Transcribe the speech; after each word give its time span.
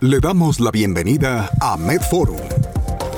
Le 0.00 0.20
damos 0.20 0.60
la 0.60 0.70
bienvenida 0.70 1.50
a 1.58 1.78
MedForum, 1.78 2.36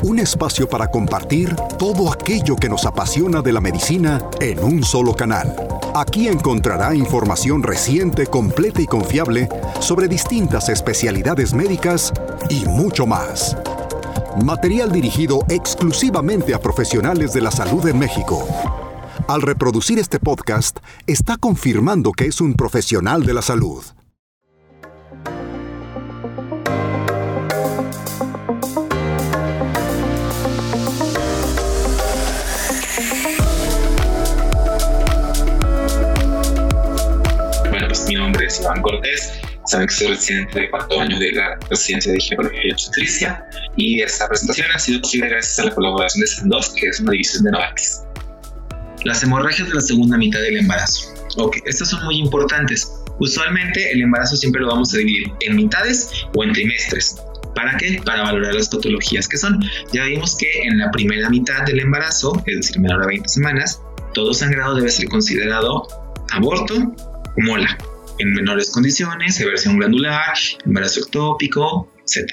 un 0.05 0.21
espacio 0.21 0.69
para 0.69 0.89
compartir 0.89 1.57
todo 1.77 2.13
aquello 2.13 2.55
que 2.55 2.69
nos 2.69 2.87
apasiona 2.87 3.43
de 3.43 3.53
la 3.53 3.61
medicina 3.61 4.23
en 4.41 4.63
un 4.63 4.85
solo 4.85 5.13
canal. 5.13 5.57
Aquí 5.97 6.29
encontrará 6.29 6.95
información 6.95 7.65
reciente, 7.65 8.29
completa 8.29 8.81
y 8.81 8.87
confiable 8.87 9.49
sobre 9.81 10.07
distintas 10.07 10.69
especialidades 10.69 11.53
médicas 11.53 12.13
y 12.49 12.65
mucho 12.67 13.07
más. 13.07 13.57
Material 14.45 14.93
dirigido 14.93 15.45
exclusivamente 15.49 16.55
a 16.55 16.61
profesionales 16.61 17.33
de 17.33 17.41
la 17.41 17.51
salud 17.51 17.89
en 17.89 17.99
México. 17.99 18.47
Al 19.27 19.43
reproducir 19.43 19.99
este 19.99 20.21
podcast, 20.21 20.79
está 21.09 21.39
confirmando 21.39 22.13
que 22.13 22.27
es 22.27 22.41
un 22.41 22.55
profesional 22.55 23.27
de 23.27 23.35
la 23.35 23.43
salud. 23.43 23.83
Es 38.49 38.61
Iván 38.61 38.83
Cortés. 38.83 39.33
Saben 39.67 39.87
que 39.87 39.95
soy 39.95 40.07
residente 40.09 40.61
de 40.61 40.71
cuarto 40.71 41.01
año 41.01 41.19
de 41.19 41.33
la 41.33 41.59
residencia 41.71 42.13
de 42.13 42.19
ginecología 42.19 42.61
y 42.65 42.73
obstetricia. 42.73 43.45
Y 43.77 44.01
esta 44.01 44.27
presentación 44.27 44.69
ha 44.75 44.79
sido 44.79 45.01
posible 45.03 45.29
gracias 45.29 45.59
a 45.59 45.65
la 45.65 45.75
colaboración 45.75 46.21
de 46.21 46.27
SAN2, 46.27 46.75
que 46.75 46.89
es 46.89 47.01
una 47.01 47.13
división 47.13 47.45
de 47.45 47.51
Novartis. 47.53 48.03
Las 49.05 49.23
hemorragias 49.23 49.69
de 49.69 49.75
la 49.75 49.81
segunda 49.81 50.17
mitad 50.17 50.41
del 50.41 50.57
embarazo. 50.57 51.15
Ok, 51.37 51.59
estas 51.67 51.91
son 51.91 52.05
muy 52.05 52.19
importantes. 52.19 52.91
Usualmente 53.21 53.93
el 53.93 54.03
embarazo 54.03 54.37
siempre 54.37 54.63
lo 54.63 54.69
vamos 54.69 54.93
a 54.95 54.99
dividir 54.99 55.29
en 55.41 55.57
mitades 55.57 56.11
o 56.35 56.43
en 56.43 56.53
trimestres. 56.53 57.17
¿Para 57.55 57.77
qué? 57.77 58.01
Para 58.05 58.23
valorar 58.23 58.55
las 58.55 58.69
patologías 58.69 59.29
que 59.29 59.37
son. 59.37 59.61
Ya 59.93 60.05
vimos 60.05 60.37
que 60.37 60.63
en 60.63 60.79
la 60.79 60.91
primera 60.91 61.29
mitad 61.29 61.65
del 61.65 61.81
embarazo, 61.81 62.43
es 62.47 62.57
decir, 62.57 62.81
menor 62.81 63.03
a 63.03 63.07
20 63.07 63.29
semanas, 63.29 63.83
todo 64.15 64.33
sangrado 64.33 64.75
debe 64.77 64.89
ser 64.91 65.09
considerado 65.09 65.87
aborto 66.31 66.75
o 66.75 67.41
mola. 67.43 67.77
En 68.19 68.33
menores 68.33 68.71
condiciones, 68.71 69.39
reversión 69.39 69.79
glandular, 69.79 70.35
embarazo 70.65 71.01
ectópico, 71.01 71.93
etc. 72.01 72.33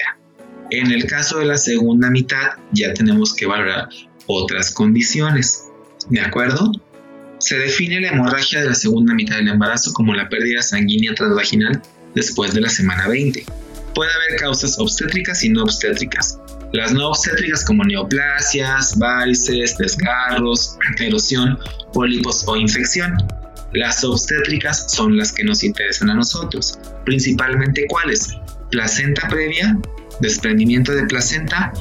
En 0.70 0.90
el 0.90 1.06
caso 1.06 1.38
de 1.38 1.46
la 1.46 1.56
segunda 1.56 2.10
mitad, 2.10 2.52
ya 2.72 2.92
tenemos 2.92 3.34
que 3.34 3.46
valorar 3.46 3.88
otras 4.26 4.72
condiciones. 4.72 5.64
¿De 6.10 6.20
acuerdo? 6.20 6.72
Se 7.38 7.58
define 7.58 8.00
la 8.00 8.08
hemorragia 8.08 8.62
de 8.62 8.68
la 8.68 8.74
segunda 8.74 9.14
mitad 9.14 9.36
del 9.36 9.48
embarazo 9.48 9.92
como 9.92 10.14
la 10.14 10.28
pérdida 10.28 10.62
sanguínea 10.62 11.14
transvaginal 11.14 11.80
después 12.14 12.54
de 12.54 12.62
la 12.62 12.68
semana 12.68 13.06
20. 13.06 13.44
Puede 13.94 14.10
haber 14.12 14.40
causas 14.40 14.78
obstétricas 14.78 15.44
y 15.44 15.50
no 15.50 15.62
obstétricas. 15.62 16.38
Las 16.72 16.92
no 16.92 17.08
obstétricas 17.08 17.64
como 17.64 17.84
neoplasias, 17.84 18.98
varices, 18.98 19.78
desgarros, 19.78 20.76
erosión, 20.98 21.58
pólipos 21.92 22.44
o 22.46 22.56
infección. 22.56 23.16
Las 23.76 24.02
obstétricas 24.04 24.90
son 24.90 25.18
las 25.18 25.32
que 25.32 25.44
nos 25.44 25.62
interesan 25.62 26.08
a 26.08 26.14
nosotros, 26.14 26.78
principalmente 27.04 27.84
cuáles? 27.90 28.34
Placenta 28.70 29.28
previa, 29.28 29.78
desprendimiento 30.20 30.92
de 30.92 31.04
placenta 31.04 31.74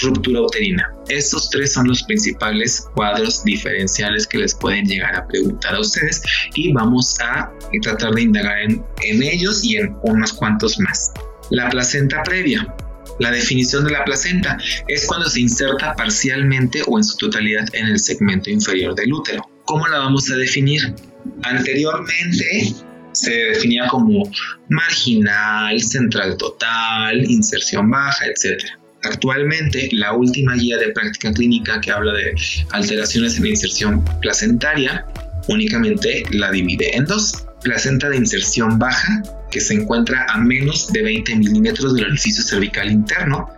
ruptura 0.00 0.40
uterina. 0.40 0.90
Estos 1.10 1.50
tres 1.50 1.74
son 1.74 1.88
los 1.88 2.02
principales 2.04 2.88
cuadros 2.94 3.44
diferenciales 3.44 4.26
que 4.26 4.38
les 4.38 4.54
pueden 4.54 4.86
llegar 4.86 5.14
a 5.16 5.26
preguntar 5.28 5.74
a 5.74 5.80
ustedes 5.80 6.22
y 6.54 6.72
vamos 6.72 7.20
a 7.20 7.52
tratar 7.82 8.14
de 8.14 8.22
indagar 8.22 8.62
en, 8.62 8.82
en 9.02 9.22
ellos 9.22 9.62
y 9.64 9.76
en 9.76 9.94
unos 10.02 10.32
cuantos 10.32 10.80
más. 10.80 11.12
La 11.50 11.68
placenta 11.68 12.22
previa. 12.22 12.74
La 13.20 13.30
definición 13.30 13.84
de 13.84 13.90
la 13.90 14.02
placenta 14.06 14.56
es 14.88 15.06
cuando 15.06 15.28
se 15.28 15.40
inserta 15.40 15.94
parcialmente 15.94 16.82
o 16.86 16.96
en 16.96 17.04
su 17.04 17.18
totalidad 17.18 17.66
en 17.74 17.88
el 17.88 17.98
segmento 17.98 18.48
inferior 18.48 18.94
del 18.94 19.12
útero. 19.12 19.46
¿Cómo 19.66 19.86
la 19.88 19.98
vamos 19.98 20.30
a 20.30 20.36
definir? 20.36 20.94
Anteriormente 21.42 22.74
se 23.12 23.32
definía 23.32 23.86
como 23.88 24.30
marginal, 24.68 25.80
central 25.80 26.36
total, 26.36 27.30
inserción 27.30 27.90
baja, 27.90 28.26
etc. 28.26 28.62
Actualmente, 29.02 29.88
la 29.92 30.14
última 30.14 30.54
guía 30.54 30.78
de 30.78 30.88
práctica 30.88 31.32
clínica 31.32 31.80
que 31.80 31.90
habla 31.90 32.12
de 32.12 32.34
alteraciones 32.70 33.36
en 33.36 33.44
la 33.44 33.48
inserción 33.50 34.04
placentaria 34.20 35.06
únicamente 35.48 36.24
la 36.30 36.50
divide 36.50 36.96
en 36.96 37.04
dos. 37.06 37.46
Placenta 37.62 38.10
de 38.10 38.18
inserción 38.18 38.78
baja, 38.78 39.22
que 39.50 39.60
se 39.60 39.74
encuentra 39.74 40.26
a 40.28 40.38
menos 40.38 40.92
de 40.92 41.02
20 41.02 41.36
milímetros 41.36 41.94
del 41.94 42.06
orificio 42.06 42.42
cervical 42.42 42.90
interno, 42.90 43.48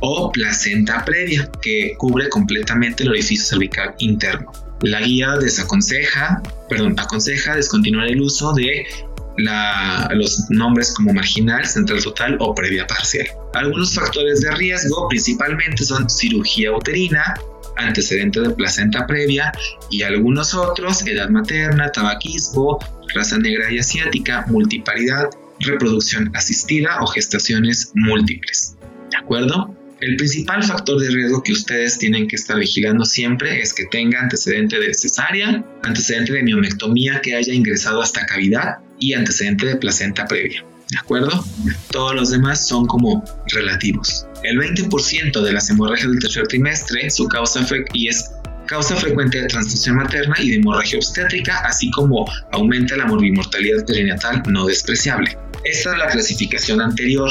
o 0.00 0.30
placenta 0.30 1.04
previa, 1.04 1.50
que 1.62 1.94
cubre 1.98 2.28
completamente 2.28 3.02
el 3.02 3.10
orificio 3.10 3.44
cervical 3.44 3.94
interno. 3.98 4.52
La 4.82 5.00
guía 5.00 5.36
desaconseja, 5.40 6.42
perdón, 6.68 6.94
aconseja 6.98 7.56
descontinuar 7.56 8.08
el 8.08 8.20
uso 8.20 8.52
de 8.52 8.86
los 10.14 10.50
nombres 10.50 10.92
como 10.94 11.12
marginal, 11.12 11.66
central 11.66 12.02
total 12.02 12.36
o 12.40 12.54
previa 12.54 12.86
parcial. 12.86 13.26
Algunos 13.54 13.94
factores 13.94 14.40
de 14.40 14.50
riesgo 14.52 15.08
principalmente 15.08 15.84
son 15.84 16.08
cirugía 16.08 16.72
uterina, 16.72 17.34
antecedente 17.76 18.40
de 18.40 18.50
placenta 18.50 19.06
previa 19.06 19.52
y 19.90 20.02
algunos 20.02 20.54
otros, 20.54 21.06
edad 21.06 21.28
materna, 21.28 21.92
tabaquismo, 21.92 22.78
raza 23.14 23.38
negra 23.38 23.70
y 23.70 23.78
asiática, 23.78 24.44
multiparidad, 24.48 25.30
reproducción 25.60 26.30
asistida 26.34 26.98
o 27.00 27.06
gestaciones 27.06 27.92
múltiples. 27.94 28.76
¿De 29.10 29.18
acuerdo? 29.18 29.74
El 30.06 30.14
principal 30.14 30.62
factor 30.62 31.00
de 31.00 31.10
riesgo 31.10 31.42
que 31.42 31.50
ustedes 31.50 31.98
tienen 31.98 32.28
que 32.28 32.36
estar 32.36 32.56
vigilando 32.56 33.04
siempre 33.04 33.60
es 33.60 33.74
que 33.74 33.86
tenga 33.86 34.20
antecedente 34.20 34.78
de 34.78 34.94
cesárea, 34.94 35.64
antecedente 35.82 36.32
de 36.32 36.44
miomectomía 36.44 37.20
que 37.20 37.34
haya 37.34 37.52
ingresado 37.52 38.00
hasta 38.00 38.24
cavidad 38.24 38.76
y 39.00 39.14
antecedente 39.14 39.66
de 39.66 39.74
placenta 39.74 40.24
previa. 40.26 40.64
¿De 40.90 40.98
acuerdo? 41.00 41.44
Todos 41.90 42.14
los 42.14 42.30
demás 42.30 42.68
son 42.68 42.86
como 42.86 43.24
relativos. 43.48 44.28
El 44.44 44.60
20% 44.60 45.42
de 45.42 45.52
las 45.52 45.70
hemorragias 45.70 46.08
del 46.08 46.20
tercer 46.20 46.46
trimestre, 46.46 47.10
su 47.10 47.26
causa 47.26 47.66
y 47.92 48.06
es 48.06 48.30
causa 48.66 48.94
frecuente 48.94 49.40
de 49.40 49.48
transfusión 49.48 49.96
materna 49.96 50.36
y 50.38 50.50
de 50.50 50.56
hemorragia 50.58 50.98
obstétrica, 50.98 51.58
así 51.64 51.90
como 51.90 52.30
aumenta 52.52 52.96
la 52.96 53.06
morbimortalidad 53.06 53.84
perinatal 53.84 54.44
no 54.46 54.66
despreciable. 54.66 55.36
Esta 55.64 55.92
es 55.94 55.98
la 55.98 56.06
clasificación 56.06 56.80
anterior. 56.80 57.28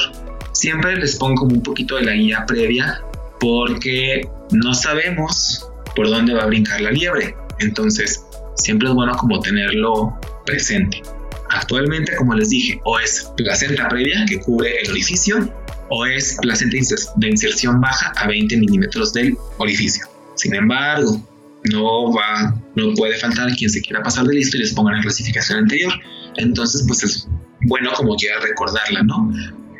Siempre 0.65 0.95
les 0.95 1.15
pongo 1.17 1.41
como 1.41 1.53
un 1.53 1.61
poquito 1.61 1.95
de 1.97 2.05
la 2.05 2.13
guía 2.13 2.43
previa 2.47 2.99
porque 3.39 4.27
no 4.49 4.73
sabemos 4.73 5.63
por 5.95 6.09
dónde 6.09 6.33
va 6.33 6.41
a 6.41 6.45
brincar 6.47 6.81
la 6.81 6.89
liebre. 6.89 7.35
Entonces, 7.59 8.25
siempre 8.55 8.87
es 8.87 8.95
bueno 8.95 9.15
como 9.15 9.39
tenerlo 9.41 10.19
presente. 10.43 11.03
Actualmente, 11.51 12.15
como 12.15 12.33
les 12.33 12.49
dije, 12.49 12.81
o 12.83 12.97
es 12.97 13.31
placenta 13.37 13.87
previa 13.89 14.25
que 14.27 14.39
cubre 14.39 14.75
el 14.81 14.89
orificio 14.89 15.47
o 15.91 16.03
es 16.07 16.35
placenta 16.41 16.77
de 17.17 17.29
inserción 17.29 17.79
baja 17.79 18.11
a 18.15 18.27
20 18.27 18.57
milímetros 18.57 19.13
del 19.13 19.37
orificio. 19.59 20.07
Sin 20.33 20.55
embargo, 20.55 21.23
no 21.71 22.11
va, 22.11 22.59
no 22.73 22.91
puede 22.95 23.19
faltar 23.19 23.55
quien 23.55 23.69
se 23.69 23.81
quiera 23.81 24.01
pasar 24.01 24.25
de 24.25 24.33
listo 24.33 24.57
y 24.57 24.61
les 24.61 24.73
ponga 24.73 24.93
la 24.93 25.01
clasificación 25.03 25.59
anterior. 25.59 25.93
Entonces, 26.37 26.83
pues 26.87 27.03
es 27.03 27.27
bueno 27.67 27.91
como 27.95 28.15
quiera 28.15 28.39
recordarla, 28.39 29.03
¿no? 29.03 29.31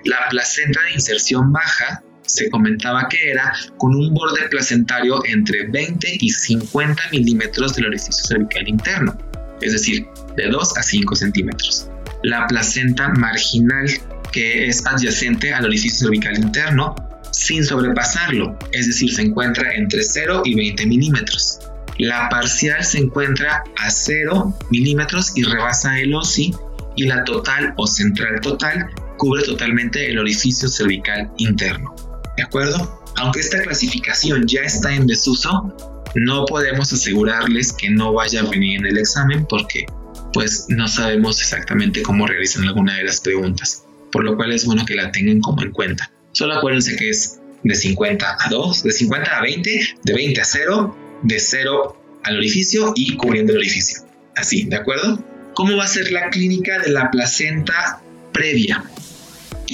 La 0.06 0.30
placenta 0.30 0.80
de 0.84 0.94
inserción 0.94 1.52
baja 1.52 2.04
se 2.28 2.48
comentaba 2.52 3.08
que 3.10 3.32
era 3.32 3.52
con 3.78 3.96
un 3.96 4.14
borde 4.14 4.48
placentario 4.50 5.26
entre 5.26 5.68
20 5.68 6.18
y 6.20 6.30
50 6.30 7.02
milímetros 7.12 7.74
del 7.76 7.88
orificio 7.88 8.24
cervical 8.24 8.68
interno, 8.68 9.18
es 9.62 9.74
decir, 9.74 10.06
de 10.38 10.48
2 10.48 10.78
a 10.78 10.84
5 10.84 11.16
centímetros. 11.16 11.90
La 12.22 12.46
placenta 12.46 13.10
marginal, 13.10 13.88
que 14.32 14.68
es 14.68 14.86
adyacente 14.86 15.52
al 15.52 15.66
orificio 15.66 16.06
cervical 16.06 16.38
interno, 16.38 16.94
sin 17.32 17.64
sobrepasarlo, 17.64 18.60
es 18.74 18.86
decir, 18.86 19.12
se 19.12 19.24
encuentra 19.24 19.74
entre 19.74 20.04
0 20.04 20.44
y 20.46 20.54
20 20.54 20.86
milímetros. 20.86 21.60
La 21.98 22.30
parcial 22.30 22.84
se 22.84 23.00
encuentra 23.00 23.64
a 23.78 23.90
0 23.90 24.56
milímetros 24.70 25.32
y 25.36 25.44
rebasa 25.44 26.00
el 26.00 26.14
OSI 26.14 26.54
y 26.96 27.08
la 27.08 27.24
total 27.24 27.74
o 27.78 27.88
central 27.88 28.40
total 28.42 28.88
cubre 29.18 29.44
totalmente 29.44 30.10
el 30.10 30.20
orificio 30.20 30.68
cervical 30.68 31.32
interno. 31.38 31.96
¿De 32.38 32.44
acuerdo? 32.44 33.02
Aunque 33.18 33.40
esta 33.40 33.62
clasificación 33.62 34.46
ya 34.48 34.62
está 34.62 34.94
en 34.94 35.08
desuso, 35.08 35.74
no 36.16 36.46
podemos 36.46 36.92
asegurarles 36.92 37.74
que 37.74 37.90
no 37.90 38.14
vaya 38.14 38.42
a 38.42 38.50
venir 38.50 38.80
en 38.80 38.86
el 38.88 38.98
examen 38.98 39.46
porque 39.48 39.86
pues 40.34 40.66
no 40.70 40.88
sabemos 40.88 41.40
exactamente 41.40 42.02
cómo 42.02 42.28
realizan 42.28 42.64
alguna 42.64 42.98
de 42.98 43.06
las 43.06 43.22
preguntas, 43.22 43.86
por 44.12 44.24
lo 44.24 44.36
cual 44.36 44.52
es 44.52 44.66
bueno 44.66 44.86
que 44.86 44.96
la 44.96 45.12
tengan 45.12 45.40
como 45.40 45.62
en 45.64 45.72
cuenta. 45.72 46.12
Solo 46.34 46.56
acuérdense 46.56 46.96
que 46.98 47.10
es 47.10 47.40
de 47.64 47.76
50 47.76 48.38
a 48.40 48.50
2, 48.50 48.84
de 48.84 48.92
50 48.92 49.38
a 49.38 49.42
20, 49.42 49.80
de 50.04 50.14
20 50.14 50.42
a 50.42 50.46
0, 50.46 50.98
de 51.24 51.40
0 51.40 52.20
al 52.24 52.38
orificio 52.38 52.94
y 52.96 53.16
cubriendo 53.16 53.54
el 53.54 53.60
orificio. 53.60 54.02
Así, 54.36 54.64
¿de 54.64 54.76
acuerdo? 54.76 55.24
¿Cómo 55.54 55.78
va 55.78 55.86
a 55.86 55.88
ser 55.88 56.12
la 56.12 56.30
clínica 56.30 56.80
de 56.80 56.92
la 56.92 57.10
placenta 57.10 58.02
previa? 58.34 58.84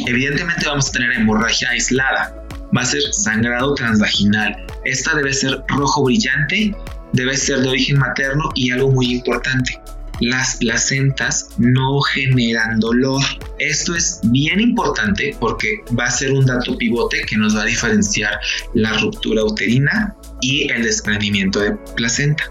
Evidentemente 0.08 0.66
vamos 0.66 0.90
a 0.90 0.92
tener 0.92 1.12
hemorragia 1.14 1.70
aislada, 1.70 2.36
va 2.76 2.82
a 2.82 2.86
ser 2.86 3.02
sangrado 3.12 3.74
transvaginal. 3.76 4.56
Esta 4.86 5.16
debe 5.16 5.34
ser 5.34 5.62
rojo 5.68 6.04
brillante, 6.06 6.76
debe 7.14 7.36
ser 7.36 7.60
de 7.60 7.70
origen 7.70 8.00
materno 8.00 8.50
y 8.56 8.72
algo 8.72 8.92
muy 8.92 9.12
importante, 9.12 9.80
las 10.22 10.58
placentas 10.58 11.50
no 11.58 12.00
generan 12.02 12.80
dolor. 12.80 13.22
Esto 13.58 13.96
es 13.96 14.20
bien 14.26 14.60
importante 14.60 15.36
porque 15.40 15.84
va 16.00 16.06
a 16.06 16.12
ser 16.12 16.32
un 16.32 16.46
dato 16.46 16.78
pivote 16.78 17.24
que 17.28 17.38
nos 17.38 17.56
va 17.56 17.64
a 17.64 17.66
diferenciar 17.66 18.40
la 18.76 18.94
ruptura 19.00 19.44
uterina 19.44 20.16
y 20.42 20.72
el 20.72 20.84
desprendimiento 20.84 21.60
de 21.60 21.72
placenta. 21.96 22.44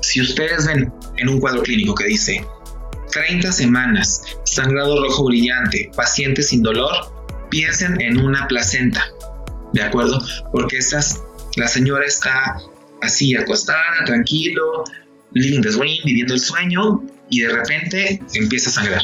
Si 0.00 0.20
ustedes 0.20 0.66
ven 0.66 0.92
en 1.16 1.28
un 1.28 1.40
cuadro 1.40 1.62
clínico 1.62 1.94
que 1.94 2.04
dice 2.04 2.46
30 3.10 3.52
semanas, 3.52 4.22
sangrado 4.44 5.02
rojo 5.02 5.26
brillante, 5.26 5.90
paciente 5.96 6.42
sin 6.42 6.62
dolor, 6.62 6.92
piensen 7.50 8.00
en 8.00 8.18
una 8.20 8.46
placenta, 8.48 9.04
¿de 9.72 9.82
acuerdo? 9.82 10.22
Porque 10.52 10.78
la 11.56 11.68
señora 11.68 12.06
está 12.06 12.58
así 13.02 13.34
acostada, 13.36 14.04
tranquilo, 14.04 14.84
living 15.32 15.60
the 15.60 15.70
dream, 15.70 15.98
viviendo 16.04 16.34
el 16.34 16.40
sueño, 16.40 17.02
y 17.30 17.40
de 17.40 17.48
repente 17.48 18.22
empieza 18.34 18.70
a 18.70 18.72
sangrar. 18.72 19.02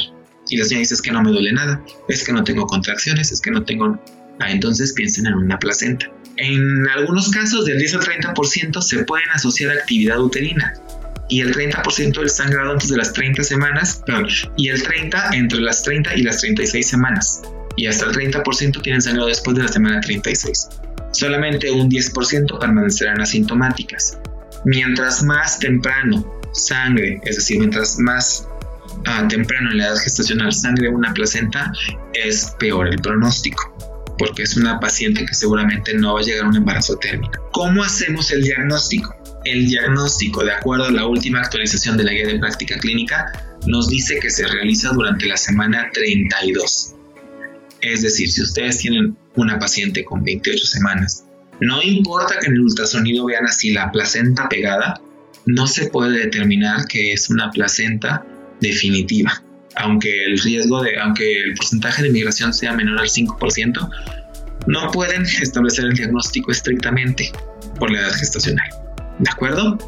Y 0.48 0.56
la 0.56 0.64
señora 0.64 0.80
dice, 0.80 0.94
es 0.94 1.02
que 1.02 1.10
no 1.10 1.22
me 1.22 1.30
duele 1.30 1.52
nada, 1.52 1.82
es 2.08 2.24
que 2.24 2.32
no 2.32 2.44
tengo 2.44 2.66
contracciones, 2.66 3.32
es 3.32 3.40
que 3.40 3.50
no 3.50 3.64
tengo... 3.64 3.98
Ah, 4.40 4.50
entonces 4.50 4.92
piensen 4.92 5.26
en 5.26 5.34
una 5.34 5.58
placenta. 5.58 6.10
En 6.36 6.88
algunos 6.88 7.30
casos, 7.30 7.64
del 7.64 7.78
10 7.78 7.94
al 7.94 8.00
30% 8.00 8.82
se 8.82 9.04
pueden 9.04 9.30
asociar 9.30 9.70
a 9.70 9.74
actividad 9.74 10.20
uterina 10.20 10.74
y 11.28 11.40
el 11.40 11.54
30% 11.54 12.18
del 12.18 12.30
sangrado 12.30 12.72
antes 12.72 12.88
de 12.90 12.96
las 12.96 13.12
30 13.12 13.42
semanas, 13.42 14.02
perdón, 14.04 14.28
y 14.56 14.68
el 14.68 14.82
30 14.82 15.30
entre 15.32 15.60
las 15.60 15.82
30 15.82 16.14
y 16.16 16.22
las 16.22 16.40
36 16.40 16.86
semanas. 16.86 17.42
Y 17.76 17.86
hasta 17.86 18.06
el 18.06 18.12
30% 18.12 18.82
tienen 18.82 19.02
sangrado 19.02 19.28
después 19.28 19.56
de 19.56 19.62
la 19.62 19.68
semana 19.68 20.00
36. 20.00 20.68
Solamente 21.12 21.70
un 21.70 21.90
10% 21.90 22.58
permanecerán 22.58 23.20
asintomáticas. 23.20 24.18
Mientras 24.64 25.22
más 25.22 25.58
temprano 25.58 26.40
sangre, 26.52 27.20
es 27.24 27.36
decir, 27.36 27.58
mientras 27.58 27.98
más 27.98 28.46
ah, 29.06 29.26
temprano 29.28 29.70
en 29.72 29.78
la 29.78 29.86
edad 29.88 29.96
gestacional 29.96 30.52
sangre 30.52 30.88
una 30.88 31.12
placenta, 31.12 31.72
es 32.12 32.54
peor 32.58 32.88
el 32.88 33.00
pronóstico 33.00 33.74
porque 34.18 34.44
es 34.44 34.56
una 34.56 34.78
paciente 34.78 35.24
que 35.26 35.34
seguramente 35.34 35.94
no 35.94 36.14
va 36.14 36.20
a 36.20 36.22
llegar 36.22 36.44
a 36.44 36.48
un 36.48 36.56
embarazo 36.56 36.96
térmico. 36.96 37.48
¿Cómo 37.52 37.82
hacemos 37.82 38.30
el 38.30 38.42
diagnóstico? 38.42 39.14
El 39.44 39.66
diagnóstico, 39.66 40.42
de 40.42 40.52
acuerdo 40.52 40.86
a 40.86 40.90
la 40.90 41.06
última 41.06 41.40
actualización 41.40 41.96
de 41.96 42.04
la 42.04 42.12
guía 42.12 42.26
de 42.26 42.38
práctica 42.38 42.78
clínica, 42.78 43.32
nos 43.66 43.88
dice 43.88 44.18
que 44.18 44.30
se 44.30 44.46
realiza 44.46 44.90
durante 44.90 45.26
la 45.26 45.36
semana 45.36 45.90
32. 45.92 46.94
Es 47.82 48.02
decir, 48.02 48.30
si 48.30 48.42
ustedes 48.42 48.78
tienen 48.78 49.16
una 49.36 49.58
paciente 49.58 50.04
con 50.04 50.24
28 50.24 50.66
semanas, 50.66 51.24
no 51.60 51.82
importa 51.82 52.38
que 52.40 52.46
en 52.46 52.54
el 52.54 52.60
ultrasonido 52.60 53.26
vean 53.26 53.44
así 53.44 53.72
la 53.72 53.92
placenta 53.92 54.48
pegada, 54.48 55.00
no 55.46 55.66
se 55.66 55.88
puede 55.88 56.18
determinar 56.18 56.86
que 56.86 57.12
es 57.12 57.28
una 57.28 57.50
placenta 57.50 58.24
definitiva. 58.60 59.42
Aunque 59.76 60.24
el 60.24 60.38
riesgo 60.38 60.82
de, 60.82 60.98
aunque 60.98 61.42
el 61.42 61.54
porcentaje 61.54 62.02
de 62.02 62.10
migración 62.10 62.54
sea 62.54 62.72
menor 62.72 63.00
al 63.00 63.08
5%, 63.08 63.90
no 64.66 64.90
pueden 64.90 65.22
establecer 65.22 65.84
el 65.84 65.94
diagnóstico 65.94 66.50
estrictamente 66.50 67.30
por 67.78 67.90
la 67.90 68.00
edad 68.00 68.12
gestacional. 68.14 68.83
¿De 69.18 69.30
acuerdo? 69.30 69.78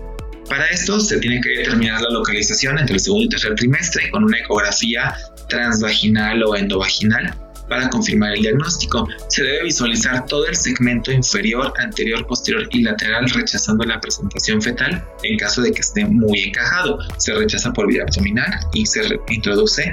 Para 0.48 0.66
esto 0.68 1.00
se 1.00 1.18
tiene 1.18 1.40
que 1.40 1.50
determinar 1.50 2.00
la 2.00 2.10
localización 2.10 2.78
entre 2.78 2.94
el 2.94 3.00
segundo 3.00 3.24
y 3.24 3.28
tercer 3.28 3.54
trimestre 3.56 4.10
con 4.10 4.24
una 4.24 4.38
ecografía 4.38 5.16
transvaginal 5.48 6.42
o 6.44 6.54
endovaginal 6.54 7.34
para 7.68 7.90
confirmar 7.90 8.32
el 8.34 8.42
diagnóstico. 8.42 9.08
Se 9.28 9.42
debe 9.42 9.64
visualizar 9.64 10.24
todo 10.26 10.46
el 10.46 10.54
segmento 10.54 11.10
inferior, 11.10 11.72
anterior, 11.78 12.24
posterior 12.28 12.68
y 12.70 12.82
lateral 12.82 13.28
rechazando 13.30 13.84
la 13.84 14.00
presentación 14.00 14.62
fetal 14.62 15.04
en 15.24 15.36
caso 15.36 15.62
de 15.62 15.72
que 15.72 15.80
esté 15.80 16.04
muy 16.04 16.44
encajado. 16.44 16.98
Se 17.18 17.34
rechaza 17.34 17.72
por 17.72 17.88
vía 17.88 18.04
abdominal 18.04 18.60
y 18.72 18.86
se 18.86 19.02
introduce 19.28 19.92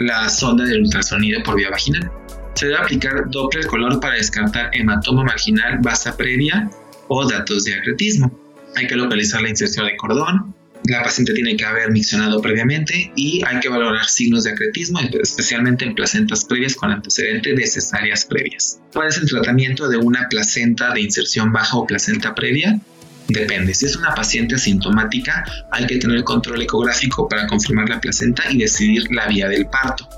la 0.00 0.28
sonda 0.28 0.64
del 0.64 0.82
ultrasonido 0.82 1.40
por 1.44 1.56
vía 1.56 1.70
vaginal. 1.70 2.10
Se 2.54 2.66
debe 2.66 2.78
aplicar 2.78 3.30
Doppler 3.30 3.68
color 3.68 4.00
para 4.00 4.16
descartar 4.16 4.70
hematoma 4.72 5.22
marginal, 5.22 5.78
basa 5.80 6.16
previa 6.16 6.68
o 7.08 7.28
datos 7.28 7.64
de 7.64 7.74
acretismo. 7.74 8.30
Hay 8.76 8.86
que 8.86 8.96
localizar 8.96 9.42
la 9.42 9.48
inserción 9.48 9.86
de 9.86 9.96
cordón, 9.96 10.54
la 10.84 11.02
paciente 11.02 11.34
tiene 11.34 11.56
que 11.56 11.64
haber 11.64 11.90
miccionado 11.90 12.40
previamente 12.40 13.12
y 13.16 13.42
hay 13.44 13.60
que 13.60 13.68
valorar 13.68 14.06
signos 14.06 14.44
de 14.44 14.52
acretismo, 14.52 15.00
especialmente 15.00 15.84
en 15.84 15.94
placentas 15.94 16.44
previas 16.44 16.74
con 16.74 16.90
antecedente 16.90 17.54
de 17.54 17.66
cesáreas 17.66 18.24
previas. 18.24 18.80
¿Cuál 18.92 19.08
es 19.08 19.18
el 19.18 19.28
tratamiento 19.28 19.88
de 19.88 19.98
una 19.98 20.28
placenta 20.28 20.92
de 20.94 21.02
inserción 21.02 21.52
baja 21.52 21.76
o 21.76 21.86
placenta 21.86 22.34
previa? 22.34 22.80
Depende. 23.28 23.74
Si 23.74 23.84
es 23.84 23.96
una 23.96 24.14
paciente 24.14 24.54
asintomática, 24.54 25.44
hay 25.70 25.86
que 25.86 25.98
tener 25.98 26.24
control 26.24 26.62
ecográfico 26.62 27.28
para 27.28 27.46
confirmar 27.46 27.86
la 27.90 28.00
placenta 28.00 28.50
y 28.50 28.56
decidir 28.56 29.04
la 29.10 29.26
vía 29.26 29.48
del 29.48 29.66
parto. 29.66 30.08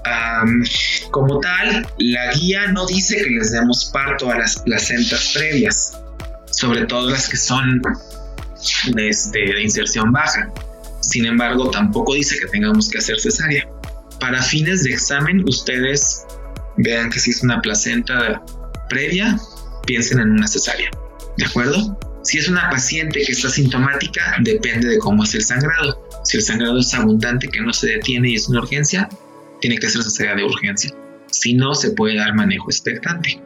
como 1.11 1.41
tal, 1.41 1.85
la 1.99 2.33
guía 2.33 2.69
no 2.69 2.87
dice 2.87 3.17
que 3.17 3.31
les 3.31 3.51
demos 3.51 3.91
parto 3.93 4.31
a 4.31 4.39
las 4.39 4.61
placentas 4.61 5.33
previas, 5.35 5.99
sobre 6.61 6.85
todo 6.85 7.09
las 7.09 7.27
que 7.27 7.39
son 7.39 7.81
de, 8.95 9.09
este, 9.09 9.39
de 9.39 9.63
inserción 9.63 10.13
baja. 10.13 10.53
Sin 11.01 11.25
embargo, 11.25 11.71
tampoco 11.71 12.15
dice 12.15 12.39
que 12.39 12.47
tengamos 12.49 12.91
que 12.91 12.99
hacer 12.99 13.19
cesárea. 13.19 13.67
Para 14.21 14.43
fines 14.43 14.85
de 14.85 14.91
examen, 14.91 15.43
ustedes 15.49 16.27
vean 16.77 17.09
que 17.09 17.19
si 17.19 17.31
es 17.31 17.43
una 17.43 17.63
placenta 17.63 18.45
previa, 18.91 19.39
piensen 19.87 20.21
en 20.21 20.33
una 20.33 20.47
cesárea. 20.47 20.91
¿De 21.39 21.47
acuerdo? 21.47 21.99
Si 22.23 22.37
es 22.37 22.49
una 22.49 22.69
paciente 22.69 23.23
que 23.25 23.33
está 23.33 23.49
sintomática, 23.49 24.37
depende 24.43 24.89
de 24.89 24.99
cómo 24.99 25.25
es 25.25 25.35
el 25.35 25.43
sangrado. 25.43 26.07
Si 26.25 26.37
el 26.37 26.43
sangrado 26.43 26.79
es 26.79 26.93
abundante, 26.93 27.49
que 27.49 27.63
no 27.63 27.73
se 27.73 27.87
detiene 27.87 28.33
y 28.33 28.35
es 28.35 28.47
una 28.51 28.61
urgencia, 28.61 29.09
tiene 29.63 29.79
que 29.79 29.89
ser 29.89 30.03
cesárea 30.03 30.35
de 30.35 30.45
urgencia. 30.45 30.95
Si 31.31 31.55
no, 31.55 31.75
se 31.75 31.93
puede 31.93 32.17
dar 32.17 32.35
manejo 32.35 32.69
expectante. 32.69 33.41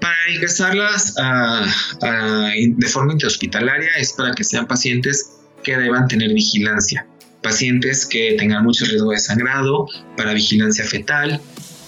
Para 0.00 0.30
ingresarlas 0.34 1.14
de 1.14 2.86
forma 2.88 3.12
interhospitalaria 3.12 3.90
es 3.98 4.12
para 4.12 4.32
que 4.32 4.44
sean 4.44 4.66
pacientes 4.66 5.32
que 5.62 5.76
deban 5.76 6.08
tener 6.08 6.32
vigilancia. 6.32 7.06
Pacientes 7.42 8.06
que 8.06 8.34
tengan 8.38 8.64
mucho 8.64 8.84
riesgo 8.84 9.12
de 9.12 9.18
sangrado, 9.18 9.86
para 10.16 10.34
vigilancia 10.34 10.84
fetal, 10.84 11.40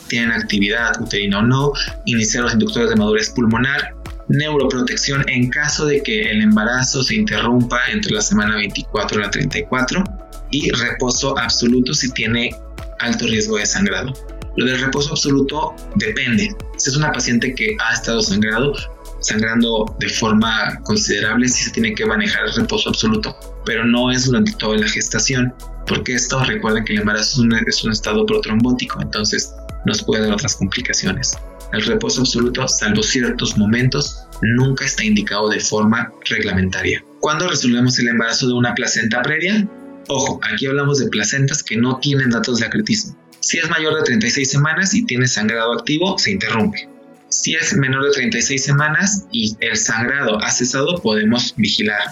tienen 0.09 0.33
actividad 0.33 1.01
uterina 1.01 1.39
o 1.39 1.43
no, 1.43 1.73
iniciar 2.07 2.45
los 2.45 2.53
inductores 2.55 2.91
de 2.91 2.97
madurez 2.97 3.31
pulmonar, 3.31 3.95
neuroprotección 4.29 5.29
en 5.29 5.51
caso 5.51 5.87
de 5.87 6.03
que 6.03 6.31
el 6.31 6.43
embarazo 6.43 7.03
se 7.03 7.15
interrumpa 7.17 7.81
entre 7.91 8.13
la 8.13 8.23
semana 8.23 8.57
24 8.57 9.19
y 9.19 9.23
la 9.23 9.31
34 9.31 10.05
y 10.51 10.71
reposo 10.71 11.39
absoluto 11.39 11.95
si 11.95 12.11
tiene 12.13 12.55
alto 12.99 13.27
riesgo 13.27 13.57
de 13.57 13.67
sangrado. 13.67 14.13
Lo 14.57 14.67
del 14.67 14.81
reposo 14.81 15.11
absoluto 15.11 15.75
depende. 15.97 16.55
Si 16.77 16.91
es 16.91 16.97
una 16.97 17.13
paciente 17.13 17.55
que 17.55 17.77
ha 17.81 17.95
estado 17.95 18.21
sangrado, 18.21 18.75
sangrando 19.21 19.97
de 19.99 20.09
forma 20.09 20.79
considerable, 20.85 21.49
sí 21.49 21.65
se 21.65 21.71
tiene 21.71 21.95
que 21.95 22.05
manejar 22.05 22.47
el 22.47 22.55
reposo 22.55 22.91
absoluto, 22.91 23.37
pero 23.65 23.85
no 23.85 24.11
es 24.11 24.27
durante 24.27 24.53
toda 24.53 24.77
la 24.77 24.89
gestación, 24.89 25.55
porque 25.87 26.15
esto 26.15 26.43
recuerden 26.45 26.85
que 26.85 26.93
el 26.95 27.01
embarazo 27.01 27.33
es 27.33 27.39
un, 27.39 27.53
es 27.67 27.85
un 27.85 27.93
estado 27.93 28.27
protrombótico, 28.27 29.01
entonces 29.01 29.55
nos 29.87 30.03
puede 30.03 30.25
dar 30.25 30.33
otras 30.35 30.57
complicaciones. 30.57 31.37
El 31.73 31.83
reposo 31.87 32.21
absoluto, 32.21 32.69
salvo 32.69 33.03
ciertos 33.03 33.57
momentos, 33.57 34.27
nunca 34.43 34.85
está 34.85 35.05
indicado 35.05 35.49
de 35.49 35.61
forma 35.61 36.13
reglamentaria. 36.29 37.03
¿Cuándo 37.21 37.49
resolvemos 37.49 37.99
el 37.99 38.09
embarazo 38.09 38.49
de 38.49 38.53
una 38.53 38.75
placenta 38.75 39.23
previa? 39.23 39.67
Ojo, 40.09 40.41
aquí 40.53 40.67
hablamos 40.67 40.99
de 40.99 41.09
placentas 41.09 41.63
que 41.63 41.77
no 41.77 41.99
tienen 41.99 42.31
datos 42.31 42.59
de 42.59 42.67
acretismo. 42.67 43.17
Si 43.43 43.59
es 43.59 43.69
mayor 43.69 43.97
de 43.97 44.03
36 44.03 44.49
semanas 44.49 44.95
y 44.95 45.05
tiene 45.05 45.27
sangrado 45.27 45.73
activo, 45.73 46.17
se 46.17 46.31
interrumpe. 46.31 46.89
Si 47.29 47.57
es 47.57 47.77
menor 47.77 48.05
de 48.05 48.13
36 48.13 48.65
semanas 48.65 49.25
y 49.33 49.57
el 49.59 49.77
sangrado 49.77 50.41
ha 50.41 50.49
cesado, 50.53 51.03
podemos 51.03 51.53
vigilar. 51.57 52.03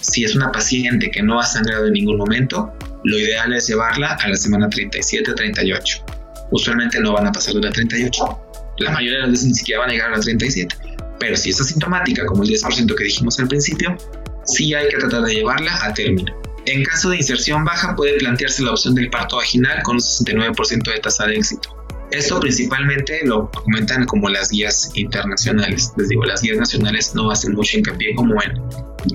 Si 0.00 0.24
es 0.24 0.34
una 0.34 0.50
paciente 0.50 1.12
que 1.12 1.22
no 1.22 1.38
ha 1.38 1.44
sangrado 1.44 1.86
en 1.86 1.92
ningún 1.92 2.18
momento, 2.18 2.72
lo 3.04 3.16
ideal 3.16 3.52
es 3.52 3.68
llevarla 3.68 4.18
a 4.20 4.28
la 4.28 4.34
semana 4.34 4.68
37-38. 4.68 6.48
Usualmente 6.50 6.98
no 6.98 7.12
van 7.12 7.28
a 7.28 7.32
pasar 7.32 7.54
de 7.54 7.60
la 7.60 7.70
38. 7.70 8.40
La 8.78 8.90
mayoría 8.90 9.18
de 9.18 9.22
las 9.22 9.30
veces 9.30 9.46
ni 9.46 9.54
siquiera 9.54 9.82
van 9.82 9.90
a 9.90 9.92
llegar 9.92 10.12
a 10.12 10.16
la 10.16 10.20
37. 10.20 10.74
Pero 11.20 11.36
si 11.36 11.50
es 11.50 11.60
asintomática, 11.60 12.26
como 12.26 12.42
el 12.42 12.48
10% 12.48 12.96
que 12.96 13.04
dijimos 13.04 13.38
al 13.38 13.46
principio, 13.46 13.96
sí 14.44 14.74
hay 14.74 14.88
que 14.88 14.96
tratar 14.96 15.22
de 15.22 15.34
llevarla 15.34 15.72
a 15.84 15.94
término. 15.94 16.39
En 16.66 16.84
caso 16.84 17.10
de 17.10 17.16
inserción 17.16 17.64
baja 17.64 17.96
puede 17.96 18.18
plantearse 18.18 18.62
la 18.62 18.72
opción 18.72 18.94
del 18.94 19.10
parto 19.10 19.36
vaginal 19.36 19.82
con 19.82 19.96
un 19.96 20.00
69% 20.00 20.92
de 20.92 21.00
tasa 21.00 21.26
de 21.26 21.36
éxito. 21.36 21.76
Esto 22.10 22.40
principalmente 22.40 23.20
lo 23.24 23.50
comentan 23.50 24.04
como 24.04 24.28
las 24.28 24.50
guías 24.50 24.90
internacionales. 24.94 25.92
Les 25.96 26.08
digo, 26.08 26.24
las 26.24 26.42
guías 26.42 26.58
nacionales 26.58 27.14
no 27.14 27.30
hacen 27.30 27.54
mucho 27.54 27.78
hincapié 27.78 28.14
como 28.16 28.42
en, 28.42 28.60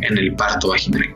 en 0.02 0.18
el 0.18 0.34
parto 0.36 0.70
vaginal. 0.70 1.16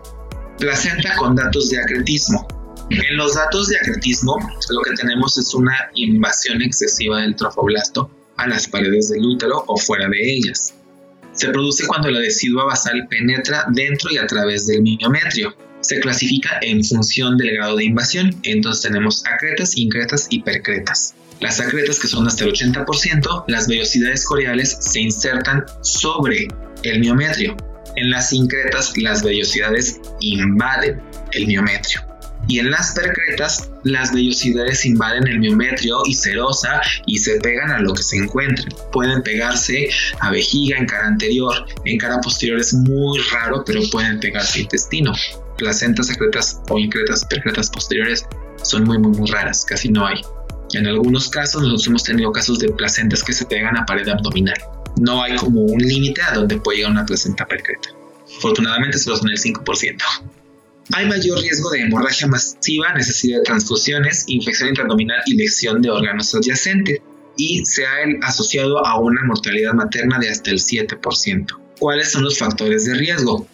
Placenta 0.59 1.15
con 1.15 1.35
datos 1.35 1.69
de 1.69 1.79
acretismo. 1.79 2.45
En 2.89 3.17
los 3.17 3.35
datos 3.35 3.69
de 3.69 3.77
acretismo, 3.77 4.35
lo 4.69 4.81
que 4.81 4.93
tenemos 4.93 5.37
es 5.37 5.53
una 5.53 5.89
invasión 5.93 6.61
excesiva 6.61 7.21
del 7.21 7.35
trofoblasto 7.35 8.09
a 8.35 8.47
las 8.47 8.67
paredes 8.67 9.09
del 9.09 9.25
útero 9.25 9.63
o 9.67 9.77
fuera 9.77 10.09
de 10.09 10.33
ellas. 10.33 10.73
Se 11.31 11.47
produce 11.49 11.87
cuando 11.87 12.09
la 12.09 12.19
decidua 12.19 12.65
basal 12.65 13.07
penetra 13.07 13.65
dentro 13.69 14.11
y 14.11 14.17
a 14.17 14.27
través 14.27 14.67
del 14.67 14.81
miometrio. 14.81 15.55
Se 15.89 15.99
clasifica 15.99 16.59
en 16.61 16.83
función 16.83 17.35
del 17.35 17.55
grado 17.55 17.77
de 17.77 17.85
invasión, 17.85 18.39
entonces 18.43 18.83
tenemos 18.83 19.25
acretas, 19.25 19.75
incretas 19.75 20.27
y 20.29 20.39
percretas. 20.43 21.15
Las 21.39 21.59
acretas, 21.59 21.97
que 21.97 22.07
son 22.07 22.27
hasta 22.27 22.43
el 22.43 22.53
80%, 22.53 23.45
las 23.47 23.67
vellosidades 23.67 24.23
coreales 24.23 24.77
se 24.81 24.99
insertan 24.99 25.65
sobre 25.81 26.47
el 26.83 26.99
miometrio. 26.99 27.57
En 27.95 28.11
las 28.11 28.31
incretas, 28.31 28.95
las 28.97 29.23
vellosidades 29.23 29.99
invaden 30.19 31.01
el 31.31 31.47
miometrio. 31.47 32.01
Y 32.47 32.59
en 32.59 32.69
las 32.69 32.93
percretas, 32.93 33.71
las 33.83 34.13
vellosidades 34.13 34.85
invaden 34.85 35.27
el 35.27 35.39
miometrio 35.39 36.03
y 36.05 36.13
serosa 36.13 36.81
y 37.07 37.17
se 37.17 37.39
pegan 37.39 37.71
a 37.71 37.79
lo 37.79 37.95
que 37.95 38.03
se 38.03 38.17
encuentren. 38.17 38.69
Pueden 38.91 39.23
pegarse 39.23 39.89
a 40.19 40.29
vejiga 40.29 40.77
en 40.77 40.85
cara 40.85 41.07
anterior, 41.07 41.65
en 41.85 41.97
cara 41.97 42.21
posterior 42.21 42.59
es 42.59 42.75
muy 42.75 43.19
raro, 43.31 43.63
pero 43.65 43.81
pueden 43.89 44.19
pegarse 44.19 44.59
a 44.59 44.61
intestino. 44.61 45.13
Placentas 45.59 46.07
secretas 46.07 46.61
o 46.69 46.79
incretas 46.79 47.25
percretas 47.25 47.69
posteriores 47.69 48.25
son 48.63 48.85
muy, 48.85 48.97
muy, 48.97 49.11
muy 49.11 49.29
raras, 49.29 49.65
casi 49.65 49.89
no 49.89 50.07
hay. 50.07 50.21
En 50.73 50.87
algunos 50.87 51.29
casos, 51.29 51.61
nosotros 51.61 51.87
hemos 51.87 52.03
tenido 52.05 52.31
casos 52.31 52.59
de 52.59 52.69
placentas 52.69 53.21
que 53.21 53.33
se 53.33 53.45
pegan 53.45 53.75
a 53.75 53.85
pared 53.85 54.07
abdominal. 54.07 54.57
No 55.01 55.21
hay 55.21 55.35
como 55.35 55.61
un 55.63 55.79
límite 55.79 56.21
a 56.21 56.35
donde 56.35 56.57
puede 56.61 56.77
llegar 56.77 56.93
una 56.93 57.05
placenta 57.05 57.45
percreta. 57.45 57.89
Afortunadamente, 58.37 58.97
solo 58.97 59.17
son 59.17 59.31
el 59.31 59.37
5%. 59.37 59.97
Hay 60.93 61.07
mayor 61.07 61.41
riesgo 61.41 61.69
de 61.71 61.81
hemorragia 61.81 62.27
masiva, 62.27 62.93
necesidad 62.93 63.39
de 63.39 63.43
transfusiones, 63.43 64.23
infección 64.27 64.69
intraabdominal 64.69 65.21
y 65.25 65.35
lesión 65.35 65.81
de 65.81 65.89
órganos 65.89 66.33
adyacentes 66.33 66.99
y 67.35 67.65
se 67.65 67.85
ha 67.85 67.95
asociado 68.23 68.85
a 68.85 68.97
una 68.97 69.23
mortalidad 69.25 69.73
materna 69.73 70.19
de 70.19 70.29
hasta 70.29 70.51
el 70.51 70.59
7%. 70.59 71.47
¿Cuáles 71.79 72.11
son 72.11 72.23
los 72.23 72.37
factores 72.37 72.85
de 72.85 72.95
riesgo? 72.95 73.45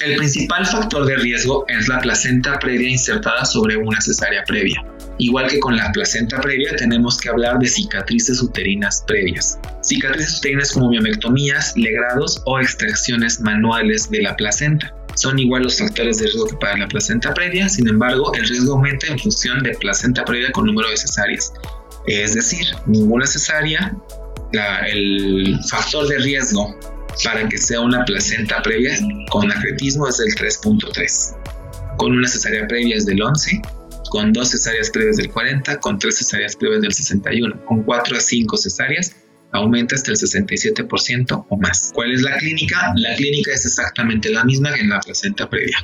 El 0.00 0.16
principal 0.16 0.66
factor 0.66 1.06
de 1.06 1.16
riesgo 1.16 1.64
es 1.68 1.88
la 1.88 2.00
placenta 2.00 2.58
previa 2.58 2.90
insertada 2.90 3.44
sobre 3.44 3.76
una 3.76 4.00
cesárea 4.00 4.44
previa. 4.44 4.84
Igual 5.18 5.48
que 5.48 5.60
con 5.60 5.76
la 5.76 5.90
placenta 5.92 6.40
previa, 6.40 6.76
tenemos 6.76 7.18
que 7.18 7.30
hablar 7.30 7.58
de 7.58 7.66
cicatrices 7.66 8.42
uterinas 8.42 9.02
previas. 9.06 9.58
Cicatrices 9.82 10.38
uterinas 10.38 10.72
como 10.72 10.90
miomectomías, 10.90 11.72
legrados 11.76 12.42
o 12.44 12.60
extracciones 12.60 13.40
manuales 13.40 14.10
de 14.10 14.22
la 14.22 14.36
placenta 14.36 14.92
son 15.14 15.38
igual 15.38 15.62
los 15.62 15.78
factores 15.78 16.18
de 16.18 16.26
riesgo 16.26 16.46
que 16.46 16.56
para 16.56 16.76
la 16.76 16.88
placenta 16.88 17.32
previa, 17.32 17.68
sin 17.68 17.88
embargo, 17.88 18.34
el 18.34 18.46
riesgo 18.46 18.74
aumenta 18.74 19.06
en 19.06 19.18
función 19.18 19.62
de 19.62 19.70
placenta 19.72 20.24
previa 20.24 20.52
con 20.52 20.66
número 20.66 20.90
de 20.90 20.96
cesáreas. 20.96 21.52
Es 22.06 22.34
decir, 22.34 22.66
ninguna 22.86 23.26
cesárea, 23.26 23.96
el 24.86 25.58
factor 25.68 26.06
de 26.06 26.18
riesgo 26.18 26.78
para 27.24 27.48
que 27.48 27.58
sea 27.58 27.80
una 27.80 28.04
placenta 28.04 28.62
previa 28.62 28.98
con 29.30 29.50
acretismo 29.50 30.08
es 30.08 30.18
del 30.18 30.34
3.3. 30.34 31.96
Con 31.96 32.12
una 32.12 32.28
cesárea 32.28 32.66
previa 32.66 32.96
es 32.96 33.06
del 33.06 33.22
11, 33.22 33.62
con 34.10 34.32
dos 34.32 34.50
cesáreas 34.50 34.90
previas 34.90 35.16
del 35.16 35.30
40, 35.30 35.80
con 35.80 35.98
tres 35.98 36.18
cesáreas 36.18 36.56
previas 36.56 36.82
del 36.82 36.92
61, 36.92 37.64
con 37.64 37.82
4 37.82 38.16
a 38.16 38.20
5 38.20 38.56
cesáreas 38.56 39.16
aumenta 39.52 39.94
hasta 39.94 40.10
el 40.10 40.16
67% 40.16 41.46
o 41.48 41.56
más. 41.56 41.90
¿Cuál 41.94 42.12
es 42.12 42.22
la 42.22 42.36
clínica? 42.36 42.92
La 42.96 43.14
clínica 43.16 43.52
es 43.52 43.64
exactamente 43.64 44.30
la 44.30 44.44
misma 44.44 44.72
que 44.72 44.80
en 44.80 44.90
la 44.90 45.00
placenta 45.00 45.48
previa. 45.48 45.76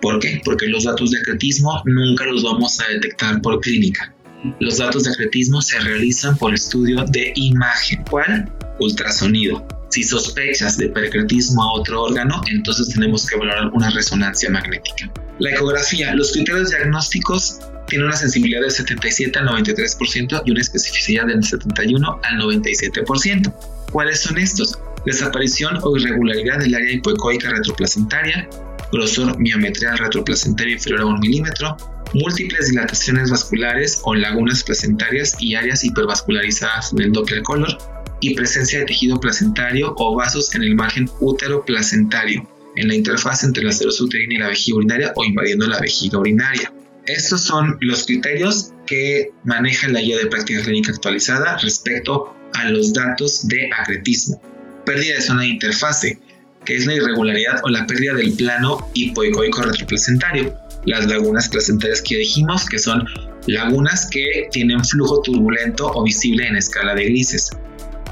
¿Por 0.00 0.18
qué? 0.20 0.40
Porque 0.44 0.66
los 0.66 0.84
datos 0.84 1.10
de 1.10 1.18
acretismo 1.18 1.82
nunca 1.84 2.24
los 2.26 2.42
vamos 2.42 2.78
a 2.80 2.88
detectar 2.92 3.40
por 3.40 3.60
clínica. 3.60 4.14
Los 4.60 4.78
datos 4.78 5.04
de 5.04 5.10
acretismo 5.10 5.60
se 5.62 5.78
realizan 5.80 6.36
por 6.36 6.54
estudio 6.54 7.04
de 7.06 7.32
imagen. 7.34 8.04
¿Cuál? 8.08 8.52
Ultrasonido. 8.78 9.66
Si 9.90 10.02
sospechas 10.02 10.76
de 10.76 10.88
percretismo 10.88 11.62
a 11.62 11.72
otro 11.74 12.02
órgano, 12.02 12.40
entonces 12.50 12.88
tenemos 12.88 13.26
que 13.26 13.36
valorar 13.36 13.70
una 13.72 13.90
resonancia 13.90 14.50
magnética. 14.50 15.10
La 15.38 15.50
ecografía. 15.50 16.14
Los 16.14 16.32
criterios 16.32 16.70
diagnósticos 16.70 17.60
tiene 17.88 18.04
una 18.04 18.16
sensibilidad 18.16 18.62
del 18.62 18.70
77 18.70 19.38
al 19.38 19.48
93% 19.48 20.42
y 20.44 20.50
una 20.50 20.60
especificidad 20.60 21.26
del 21.26 21.44
71 21.44 22.20
al 22.22 22.38
97%. 22.40 23.54
¿Cuáles 23.92 24.20
son 24.20 24.38
estos? 24.38 24.78
Desaparición 25.04 25.78
o 25.82 25.96
irregularidad 25.96 26.58
del 26.58 26.74
área 26.74 26.92
hipoecoica 26.92 27.50
retroplacentaria, 27.50 28.48
grosor 28.92 29.38
miometría 29.38 29.94
retroplacentaria 29.94 30.74
inferior 30.74 31.02
a 31.02 31.06
1 31.06 31.18
milímetro, 31.20 31.76
múltiples 32.14 32.70
dilataciones 32.70 33.30
vasculares 33.30 34.00
o 34.02 34.14
lagunas 34.14 34.64
placentarias 34.64 35.36
y 35.38 35.54
áreas 35.54 35.84
hipervascularizadas 35.84 36.94
del 36.94 37.12
Doppler 37.12 37.42
color 37.42 37.95
y 38.20 38.34
presencia 38.34 38.80
de 38.80 38.86
tejido 38.86 39.20
placentario 39.20 39.94
o 39.96 40.14
vasos 40.14 40.54
en 40.54 40.62
el 40.62 40.74
margen 40.74 41.08
útero 41.20 41.64
placentario, 41.64 42.48
en 42.76 42.88
la 42.88 42.94
interfaz 42.94 43.44
entre 43.44 43.64
la 43.64 43.72
serosa 43.72 44.04
uterina 44.04 44.34
y 44.34 44.38
la 44.38 44.48
vejiga 44.48 44.78
urinaria 44.78 45.12
o 45.16 45.24
invadiendo 45.24 45.66
la 45.66 45.80
vejiga 45.80 46.18
urinaria. 46.18 46.72
Estos 47.06 47.42
son 47.42 47.78
los 47.80 48.04
criterios 48.04 48.72
que 48.86 49.30
maneja 49.44 49.88
la 49.88 50.00
guía 50.00 50.18
de 50.18 50.26
práctica 50.26 50.62
clínica 50.62 50.92
actualizada 50.92 51.56
respecto 51.58 52.34
a 52.54 52.68
los 52.68 52.92
datos 52.92 53.46
de 53.46 53.70
acretismo. 53.72 54.42
Pérdida 54.84 55.14
de 55.14 55.22
zona 55.22 55.42
de 55.42 55.48
interfase, 55.48 56.18
que 56.64 56.74
es 56.74 56.86
la 56.86 56.94
irregularidad 56.94 57.60
o 57.62 57.68
la 57.68 57.86
pérdida 57.86 58.14
del 58.14 58.32
plano 58.32 58.90
hipoicoico 58.94 59.62
retroplacentario. 59.62 60.54
Las 60.84 61.06
lagunas 61.06 61.48
placentarias 61.48 62.02
que 62.02 62.16
dijimos, 62.16 62.66
que 62.66 62.78
son 62.78 63.04
lagunas 63.46 64.08
que 64.10 64.48
tienen 64.50 64.84
flujo 64.84 65.22
turbulento 65.22 65.86
o 65.86 66.02
visible 66.02 66.46
en 66.46 66.56
escala 66.56 66.94
de 66.94 67.04
grises. 67.04 67.50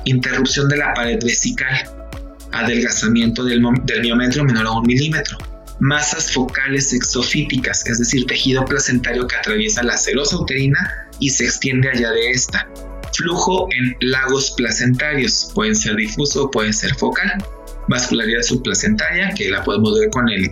Interrupción 0.04 0.68
de 0.68 0.78
la 0.78 0.94
pared 0.94 1.18
vesical. 1.22 1.88
Adelgazamiento 2.52 3.44
del, 3.44 3.62
del 3.84 4.44
menor 4.44 4.66
a 4.66 4.72
un 4.72 4.86
milímetro 4.86 5.38
masas 5.80 6.32
focales 6.32 6.92
exofíticas, 6.92 7.86
es 7.86 7.98
decir, 7.98 8.26
tejido 8.26 8.64
placentario 8.64 9.26
que 9.26 9.36
atraviesa 9.36 9.82
la 9.82 9.96
serosa 9.96 10.38
uterina 10.38 11.08
y 11.20 11.30
se 11.30 11.44
extiende 11.44 11.90
allá 11.90 12.10
de 12.10 12.30
esta. 12.30 12.68
Flujo 13.12 13.68
en 13.70 13.96
lagos 14.10 14.52
placentarios, 14.56 15.50
pueden 15.54 15.74
ser 15.74 15.96
difuso 15.96 16.44
o 16.44 16.50
pueden 16.50 16.72
ser 16.72 16.94
focal. 16.96 17.30
Vascularidad 17.88 18.42
subplacentaria, 18.42 19.30
que 19.34 19.50
la 19.50 19.62
podemos 19.62 19.98
ver 19.98 20.10
con 20.10 20.28
el, 20.28 20.50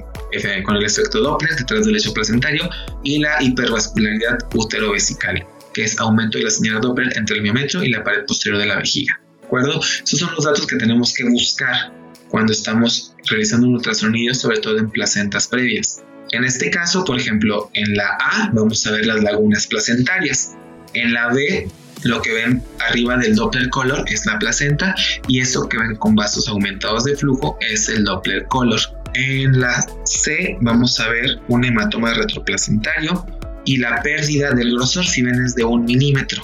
con 0.65 0.77
el 0.77 0.85
efecto 0.85 1.21
Doppler 1.21 1.57
detrás 1.57 1.85
del 1.85 1.95
lecho 1.95 2.13
placentario, 2.13 2.69
y 3.03 3.19
la 3.19 3.43
hipervascularidad 3.43 4.39
uterovesical, 4.55 5.45
que 5.73 5.85
es 5.85 5.99
aumento 5.99 6.39
de 6.39 6.45
la 6.45 6.51
señal 6.51 6.81
Doppler 6.81 7.17
entre 7.17 7.37
el 7.37 7.43
miometrio 7.43 7.83
y 7.83 7.89
la 7.89 8.05
pared 8.05 8.27
posterior 8.27 8.61
de 8.61 8.67
la 8.67 8.77
vejiga. 8.77 9.22
¿De 9.53 9.59
acuerdo? 9.59 9.83
Son 10.05 10.35
los 10.35 10.47
datos 10.47 10.67
que 10.67 10.77
tenemos 10.77 11.13
que 11.13 11.25
buscar 11.25 11.93
cuando 12.31 12.55
estamos 12.55 13.15
realizando 13.29 13.67
un 13.67 13.75
ultrasonido, 13.75 14.33
sobre 14.33 14.61
todo 14.61 14.79
en 14.79 14.89
placentas 14.89 15.47
previas. 15.47 16.03
En 16.31 16.45
este 16.45 16.71
caso, 16.71 17.05
por 17.05 17.19
ejemplo, 17.19 17.71
en 17.75 17.95
la 17.95 18.17
A 18.19 18.51
vamos 18.55 18.87
a 18.87 18.93
ver 18.93 19.05
las 19.05 19.23
lagunas 19.23 19.67
placentarias. 19.67 20.53
En 20.95 21.13
la 21.13 21.29
B, 21.35 21.69
lo 22.05 22.23
que 22.23 22.33
ven 22.33 22.63
arriba 22.89 23.19
del 23.19 23.37
Doppler 23.37 23.69
color 23.69 24.07
es 24.09 24.25
la 24.25 24.39
placenta 24.39 24.95
y 25.29 25.41
eso 25.41 25.69
que 25.69 25.77
ven 25.77 25.97
con 25.97 26.15
vasos 26.15 26.49
aumentados 26.49 27.05
de 27.05 27.15
flujo 27.15 27.59
es 27.61 27.91
el 27.91 28.05
Doppler 28.05 28.47
color. 28.47 28.81
En 29.13 29.61
la 29.61 29.85
C 30.05 30.57
vamos 30.63 30.99
a 30.99 31.11
ver 31.11 31.39
un 31.49 31.63
hematoma 31.63 32.15
retroplacentario 32.15 33.27
y 33.67 33.77
la 33.77 34.03
pérdida 34.03 34.53
del 34.53 34.73
grosor 34.73 35.05
si 35.05 35.21
ven 35.21 35.45
es 35.45 35.55
de 35.55 35.65
un 35.65 35.85
milímetro. 35.85 36.43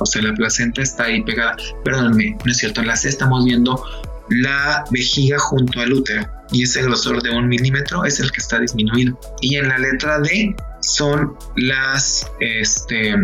O 0.00 0.06
sea, 0.06 0.22
la 0.22 0.34
placenta 0.34 0.82
está 0.82 1.04
ahí 1.04 1.22
pegada. 1.22 1.56
Perdónenme, 1.84 2.36
no 2.44 2.50
es 2.50 2.58
cierto. 2.58 2.80
En 2.80 2.88
la 2.88 2.96
C 2.96 3.08
estamos 3.08 3.44
viendo 3.44 3.82
la 4.30 4.84
vejiga 4.90 5.38
junto 5.38 5.80
al 5.80 5.92
útero 5.92 6.26
y 6.52 6.62
ese 6.62 6.82
grosor 6.82 7.22
de 7.22 7.30
un 7.30 7.48
milímetro 7.48 8.04
es 8.04 8.20
el 8.20 8.30
que 8.30 8.40
está 8.40 8.58
disminuido. 8.58 9.18
Y 9.40 9.56
en 9.56 9.68
la 9.68 9.78
letra 9.78 10.18
D 10.20 10.54
son 10.80 11.36
las, 11.56 12.26
este, 12.40 13.14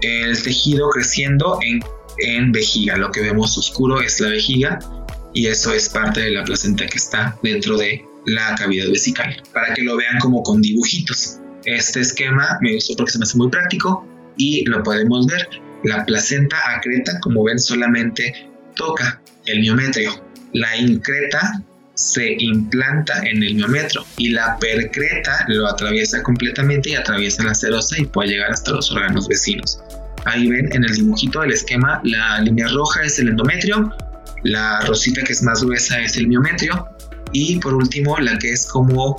el 0.00 0.42
tejido 0.42 0.88
creciendo 0.90 1.58
en, 1.62 1.80
en 2.18 2.52
vejiga. 2.52 2.96
Lo 2.96 3.10
que 3.10 3.20
vemos 3.20 3.56
oscuro 3.56 4.00
es 4.00 4.20
la 4.20 4.28
vejiga 4.28 4.78
y 5.34 5.46
eso 5.46 5.72
es 5.72 5.88
parte 5.88 6.20
de 6.20 6.30
la 6.30 6.44
placenta 6.44 6.86
que 6.86 6.98
está 6.98 7.38
dentro 7.42 7.76
de 7.76 8.04
la 8.26 8.54
cavidad 8.56 8.88
vesical. 8.88 9.42
Para 9.52 9.74
que 9.74 9.82
lo 9.82 9.96
vean 9.96 10.18
como 10.20 10.42
con 10.42 10.60
dibujitos. 10.60 11.38
Este 11.64 12.00
esquema 12.00 12.58
me 12.60 12.74
gustó 12.74 12.94
porque 12.96 13.12
se 13.12 13.18
me 13.18 13.24
hace 13.24 13.38
muy 13.38 13.48
práctico 13.48 14.06
y 14.36 14.64
lo 14.64 14.82
podemos 14.82 15.26
ver. 15.26 15.48
La 15.84 16.04
placenta 16.04 16.56
acreta, 16.76 17.18
como 17.20 17.44
ven, 17.44 17.58
solamente 17.58 18.50
toca 18.76 19.20
el 19.46 19.60
miometrio 19.60 20.32
la 20.52 20.76
increta 20.76 21.62
se 21.94 22.34
implanta 22.38 23.20
en 23.20 23.42
el 23.42 23.54
miometro 23.54 24.04
y 24.16 24.30
la 24.30 24.56
percreta 24.58 25.44
lo 25.48 25.68
atraviesa 25.68 26.22
completamente 26.22 26.90
y 26.90 26.94
atraviesa 26.94 27.44
la 27.44 27.54
serosa 27.54 27.98
y 27.98 28.06
puede 28.06 28.30
llegar 28.30 28.50
hasta 28.50 28.72
los 28.72 28.90
órganos 28.90 29.28
vecinos. 29.28 29.78
Ahí 30.24 30.48
ven 30.48 30.68
en 30.72 30.84
el 30.84 30.94
dibujito 30.94 31.40
del 31.40 31.52
esquema, 31.52 32.00
la 32.04 32.40
línea 32.40 32.68
roja 32.68 33.02
es 33.02 33.18
el 33.18 33.28
endometrio, 33.28 33.94
la 34.44 34.80
rosita 34.82 35.22
que 35.22 35.32
es 35.32 35.42
más 35.42 35.62
gruesa 35.62 36.00
es 36.00 36.16
el 36.16 36.28
miometrio 36.28 36.86
y 37.32 37.58
por 37.58 37.74
último 37.74 38.18
la 38.18 38.38
que 38.38 38.52
es 38.52 38.66
como 38.66 39.16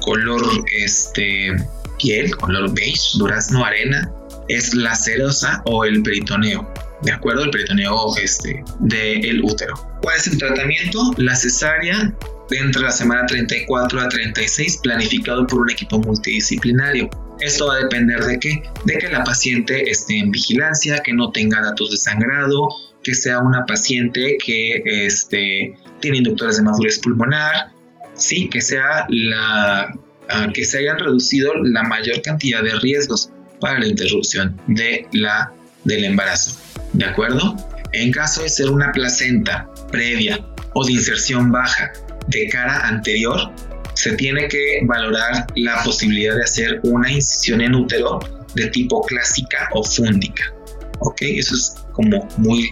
color 0.00 0.44
este 0.78 1.56
piel, 1.98 2.36
color 2.36 2.72
beige, 2.74 3.18
durazno 3.18 3.64
arena, 3.64 4.10
es 4.48 4.74
la 4.74 4.94
serosa 4.94 5.62
o 5.66 5.84
el 5.84 6.02
peritoneo. 6.02 6.72
¿De 7.02 7.12
acuerdo? 7.12 7.44
El 7.44 7.50
peritoneo 7.50 8.16
este, 8.22 8.64
del 8.80 9.42
útero. 9.42 9.74
¿Cuál 10.02 10.16
es 10.16 10.26
el 10.26 10.38
tratamiento? 10.38 11.12
La 11.18 11.34
cesárea 11.34 12.14
entre 12.50 12.82
la 12.82 12.90
semana 12.90 13.26
34 13.26 14.00
a 14.00 14.08
36 14.08 14.80
planificado 14.82 15.46
por 15.46 15.60
un 15.60 15.70
equipo 15.70 15.98
multidisciplinario. 15.98 17.10
Esto 17.40 17.66
va 17.66 17.74
a 17.74 17.78
depender 17.78 18.20
de 18.20 18.38
qué? 18.38 18.62
De 18.84 18.98
que 18.98 19.08
la 19.08 19.24
paciente 19.24 19.90
esté 19.90 20.18
en 20.18 20.30
vigilancia, 20.30 21.00
que 21.02 21.12
no 21.12 21.30
tenga 21.32 21.60
datos 21.60 21.90
de 21.90 21.96
sangrado, 21.96 22.68
que 23.02 23.14
sea 23.14 23.40
una 23.40 23.66
paciente 23.66 24.38
que 24.44 24.82
este, 24.84 25.74
tiene 26.00 26.18
inductores 26.18 26.56
de 26.56 26.62
madurez 26.62 26.98
pulmonar, 27.00 27.72
sí, 28.14 28.48
que 28.48 28.60
sea 28.60 29.06
la 29.08 29.92
ah, 30.28 30.48
que 30.54 30.64
se 30.64 30.78
hayan 30.78 30.98
reducido 30.98 31.52
la 31.62 31.82
mayor 31.82 32.22
cantidad 32.22 32.62
de 32.62 32.74
riesgos 32.80 33.30
para 33.60 33.78
la 33.78 33.86
interrupción 33.86 34.60
de 34.66 35.06
la, 35.12 35.52
del 35.84 36.04
embarazo. 36.04 36.58
¿De 36.92 37.04
acuerdo? 37.04 37.56
En 37.92 38.10
caso 38.10 38.42
de 38.42 38.48
ser 38.48 38.70
una 38.70 38.92
placenta 38.92 39.68
previa 39.90 40.44
o 40.74 40.84
de 40.84 40.92
inserción 40.92 41.52
baja 41.52 41.92
de 42.28 42.48
cara 42.48 42.88
anterior, 42.88 43.52
se 43.94 44.12
tiene 44.16 44.48
que 44.48 44.80
valorar 44.84 45.46
la 45.54 45.82
posibilidad 45.84 46.34
de 46.34 46.42
hacer 46.42 46.80
una 46.82 47.10
incisión 47.10 47.60
en 47.60 47.74
útero 47.74 48.18
de 48.54 48.66
tipo 48.68 49.02
clásica 49.02 49.68
o 49.72 49.84
fúndica. 49.84 50.52
¿Ok? 51.00 51.22
Eso 51.22 51.54
es 51.54 51.76
como 51.92 52.28
muy 52.36 52.70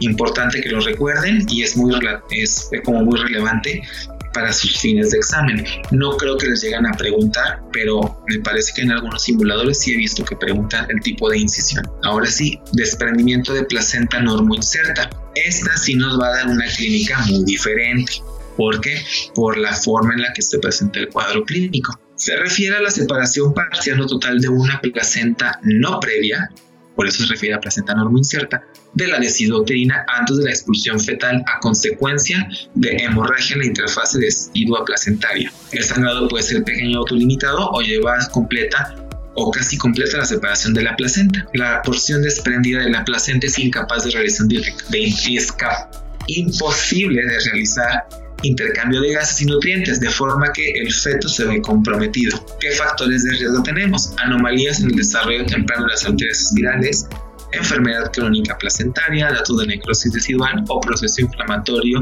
importante 0.00 0.60
que 0.60 0.68
lo 0.68 0.80
recuerden 0.80 1.46
y 1.48 1.62
es, 1.62 1.76
muy, 1.76 1.94
es 2.30 2.70
como 2.84 3.02
muy 3.04 3.18
relevante 3.20 3.82
para 4.34 4.52
sus 4.52 4.78
fines 4.78 5.10
de 5.10 5.18
examen. 5.18 5.64
No 5.90 6.16
creo 6.16 6.36
que 6.36 6.46
les 6.46 6.62
lleguen 6.62 6.86
a 6.86 6.92
preguntar, 6.92 7.62
pero 7.72 8.15
me 8.28 8.40
parece 8.40 8.72
que 8.74 8.82
en 8.82 8.92
algunos 8.92 9.22
simuladores 9.22 9.80
sí 9.80 9.92
he 9.92 9.96
visto 9.96 10.24
que 10.24 10.36
preguntan 10.36 10.86
el 10.90 11.00
tipo 11.00 11.30
de 11.30 11.38
incisión. 11.38 11.88
Ahora 12.02 12.26
sí, 12.26 12.58
desprendimiento 12.72 13.52
de 13.52 13.64
placenta 13.64 14.20
inserta. 14.20 15.10
Esta 15.34 15.76
sí 15.76 15.94
nos 15.94 16.18
va 16.18 16.28
a 16.28 16.36
dar 16.38 16.48
una 16.48 16.66
clínica 16.66 17.18
muy 17.26 17.44
diferente. 17.44 18.12
¿Por 18.56 18.80
qué? 18.80 19.04
Por 19.34 19.58
la 19.58 19.74
forma 19.74 20.14
en 20.14 20.22
la 20.22 20.32
que 20.32 20.42
se 20.42 20.58
presenta 20.58 20.98
el 20.98 21.08
cuadro 21.08 21.44
clínico. 21.44 21.98
Se 22.16 22.34
refiere 22.36 22.76
a 22.76 22.80
la 22.80 22.90
separación 22.90 23.52
parcial 23.52 24.00
o 24.00 24.06
total 24.06 24.40
de 24.40 24.48
una 24.48 24.80
placenta 24.80 25.60
no 25.62 26.00
previa, 26.00 26.50
por 26.94 27.06
eso 27.06 27.24
se 27.24 27.28
refiere 27.28 27.54
a 27.54 27.60
placenta 27.60 27.94
inserta, 28.16 28.64
de 28.96 29.06
la 29.06 29.18
decidouterina 29.18 30.04
antes 30.08 30.38
de 30.38 30.44
la 30.44 30.50
expulsión 30.50 30.98
fetal 30.98 31.44
a 31.46 31.60
consecuencia 31.60 32.48
de 32.74 32.96
hemorragia 32.96 33.54
en 33.54 33.60
la 33.60 33.66
interfase 33.66 34.18
decidua 34.18 34.84
placentaria. 34.84 35.52
El 35.72 35.84
sangrado 35.84 36.28
puede 36.28 36.42
ser 36.42 36.64
pequeño 36.64 36.98
o 36.98 37.00
autolimitado 37.02 37.70
o 37.70 37.80
llevar 37.82 38.30
completa 38.30 38.94
o 39.34 39.50
casi 39.50 39.76
completa 39.76 40.16
la 40.16 40.24
separación 40.24 40.72
de 40.72 40.82
la 40.82 40.96
placenta. 40.96 41.46
La 41.52 41.82
porción 41.82 42.22
desprendida 42.22 42.82
de 42.82 42.90
la 42.90 43.04
placenta 43.04 43.46
es 43.46 43.58
incapaz 43.58 44.04
de 44.04 44.12
realizar 44.12 44.46
de, 44.46 44.62
imposible 46.28 47.22
de 47.22 47.38
realizar 47.38 48.08
intercambio 48.42 49.00
de 49.00 49.12
gases 49.12 49.42
y 49.42 49.46
nutrientes, 49.46 50.00
de 50.00 50.10
forma 50.10 50.52
que 50.52 50.70
el 50.72 50.92
feto 50.92 51.28
se 51.28 51.44
ve 51.44 51.60
comprometido. 51.60 52.44
¿Qué 52.60 52.70
factores 52.72 53.24
de 53.24 53.30
riesgo 53.32 53.62
tenemos? 53.62 54.12
Anomalías 54.18 54.80
en 54.80 54.90
el 54.90 54.96
desarrollo 54.96 55.44
temprano 55.46 55.84
de 55.84 55.90
las 55.92 56.04
arterias 56.04 56.40
espirales, 56.40 57.06
enfermedad 57.58 58.12
crónica 58.12 58.56
placentaria, 58.58 59.30
datos 59.30 59.58
de 59.58 59.66
necrosis 59.66 60.12
residual 60.12 60.64
o 60.68 60.80
proceso 60.80 61.20
inflamatorio, 61.20 62.00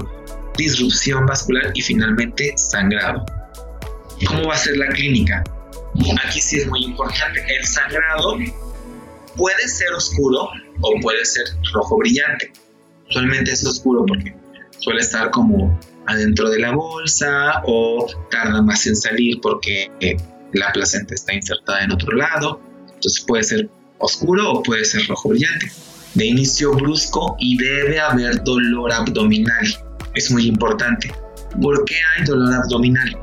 disrupción 0.57 1.27
vascular 1.27 1.71
y 1.75 1.83
finalmente 1.83 2.55
sangrado. 2.57 3.25
¿Cómo 4.27 4.49
va 4.49 4.55
a 4.55 4.59
ser 4.59 4.77
la 4.77 4.89
clínica? 4.89 5.43
Aquí 6.25 6.41
sí 6.41 6.59
es 6.59 6.67
muy 6.69 6.85
importante. 6.85 7.45
El 7.49 7.67
sangrado 7.67 8.37
puede 9.37 9.69
ser 9.69 9.93
oscuro 9.93 10.49
o 10.81 11.01
puede 11.01 11.25
ser 11.25 11.45
rojo 11.73 11.99
brillante. 11.99 12.53
Usualmente 13.09 13.53
es 13.53 13.65
oscuro 13.67 14.05
porque 14.07 14.35
suele 14.79 15.01
estar 15.01 15.31
como 15.31 15.79
adentro 16.07 16.51
de 16.51 16.59
la 16.59 16.73
bolsa 16.73 17.63
o 17.67 18.07
tarda 18.31 18.63
más 18.63 18.87
en 18.87 18.97
salir 18.97 19.41
porque 19.41 19.91
la 20.53 20.73
placenta 20.73 21.15
está 21.15 21.35
insertada 21.35 21.83
en 21.83 21.93
otro 21.93 22.17
lado. 22.17 22.61
Entonces 22.95 23.25
puede 23.27 23.45
ser 23.45 23.69
oscuro 23.99 24.53
o 24.53 24.63
puede 24.63 24.85
ser 24.85 25.07
rojo 25.07 25.31
brillante. 25.31 25.71
De 26.15 26.27
inicio 26.27 26.73
brusco 26.73 27.37
y 27.39 27.57
debe 27.57 27.99
haber 28.01 28.43
dolor 28.45 28.93
abdominal. 28.93 29.67
Es 30.15 30.31
muy 30.31 30.47
importante. 30.47 31.13
¿Por 31.61 31.85
qué 31.85 31.97
hay 32.17 32.25
dolor 32.25 32.55
abdominal? 32.55 33.19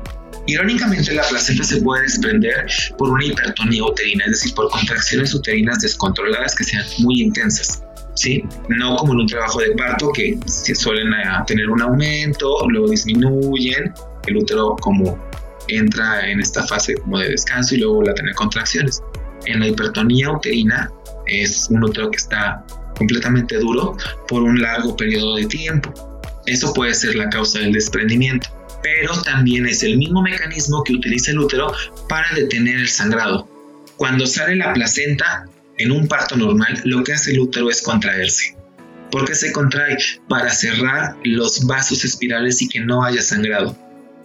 Irónicamente, 0.46 1.14
la 1.14 1.22
placenta 1.28 1.64
se 1.64 1.80
puede 1.80 2.02
desprender 2.02 2.66
por 2.98 3.10
una 3.10 3.24
hipertonía 3.24 3.84
uterina, 3.84 4.24
es 4.24 4.32
decir, 4.32 4.54
por 4.54 4.68
contracciones 4.70 5.32
uterinas 5.34 5.80
descontroladas 5.80 6.54
que 6.54 6.64
sean 6.64 6.84
muy 6.98 7.22
intensas. 7.22 7.82
¿sí? 8.14 8.42
No 8.68 8.96
como 8.96 9.12
en 9.12 9.20
un 9.20 9.26
trabajo 9.26 9.60
de 9.60 9.70
parto 9.72 10.10
que 10.12 10.38
suelen 10.46 11.12
eh, 11.12 11.24
tener 11.46 11.70
un 11.70 11.80
aumento, 11.80 12.56
luego 12.68 12.88
disminuyen, 12.88 13.94
el 14.26 14.36
útero 14.36 14.76
como 14.80 15.18
entra 15.68 16.28
en 16.28 16.40
esta 16.40 16.64
fase 16.66 16.94
como 16.94 17.18
de 17.18 17.30
descanso 17.30 17.74
y 17.74 17.78
luego 17.78 17.96
vuelve 17.96 18.12
a 18.12 18.14
tener 18.14 18.34
contracciones. 18.34 19.02
En 19.46 19.60
la 19.60 19.68
hipertonía 19.68 20.30
uterina 20.30 20.90
es 21.26 21.68
un 21.70 21.84
útero 21.84 22.10
que 22.10 22.16
está 22.16 22.64
completamente 22.96 23.58
duro 23.58 23.96
por 24.28 24.42
un 24.42 24.60
largo 24.60 24.96
periodo 24.96 25.36
de 25.36 25.46
tiempo. 25.46 25.92
Eso 26.46 26.72
puede 26.74 26.94
ser 26.94 27.14
la 27.14 27.28
causa 27.28 27.60
del 27.60 27.72
desprendimiento, 27.72 28.48
pero 28.82 29.20
también 29.22 29.66
es 29.66 29.82
el 29.82 29.96
mismo 29.96 30.22
mecanismo 30.22 30.82
que 30.82 30.94
utiliza 30.94 31.30
el 31.30 31.38
útero 31.38 31.72
para 32.08 32.26
detener 32.34 32.78
el 32.78 32.88
sangrado. 32.88 33.48
Cuando 33.96 34.26
sale 34.26 34.56
la 34.56 34.72
placenta, 34.72 35.46
en 35.78 35.92
un 35.92 36.08
parto 36.08 36.36
normal, 36.36 36.80
lo 36.84 37.02
que 37.04 37.12
hace 37.12 37.32
el 37.32 37.40
útero 37.40 37.70
es 37.70 37.82
contraerse. 37.82 38.56
¿Por 39.10 39.24
qué 39.26 39.34
se 39.34 39.52
contrae? 39.52 39.98
Para 40.28 40.50
cerrar 40.50 41.16
los 41.24 41.66
vasos 41.66 42.04
espirales 42.04 42.62
y 42.62 42.68
que 42.68 42.80
no 42.80 43.04
haya 43.04 43.22
sangrado. 43.22 43.76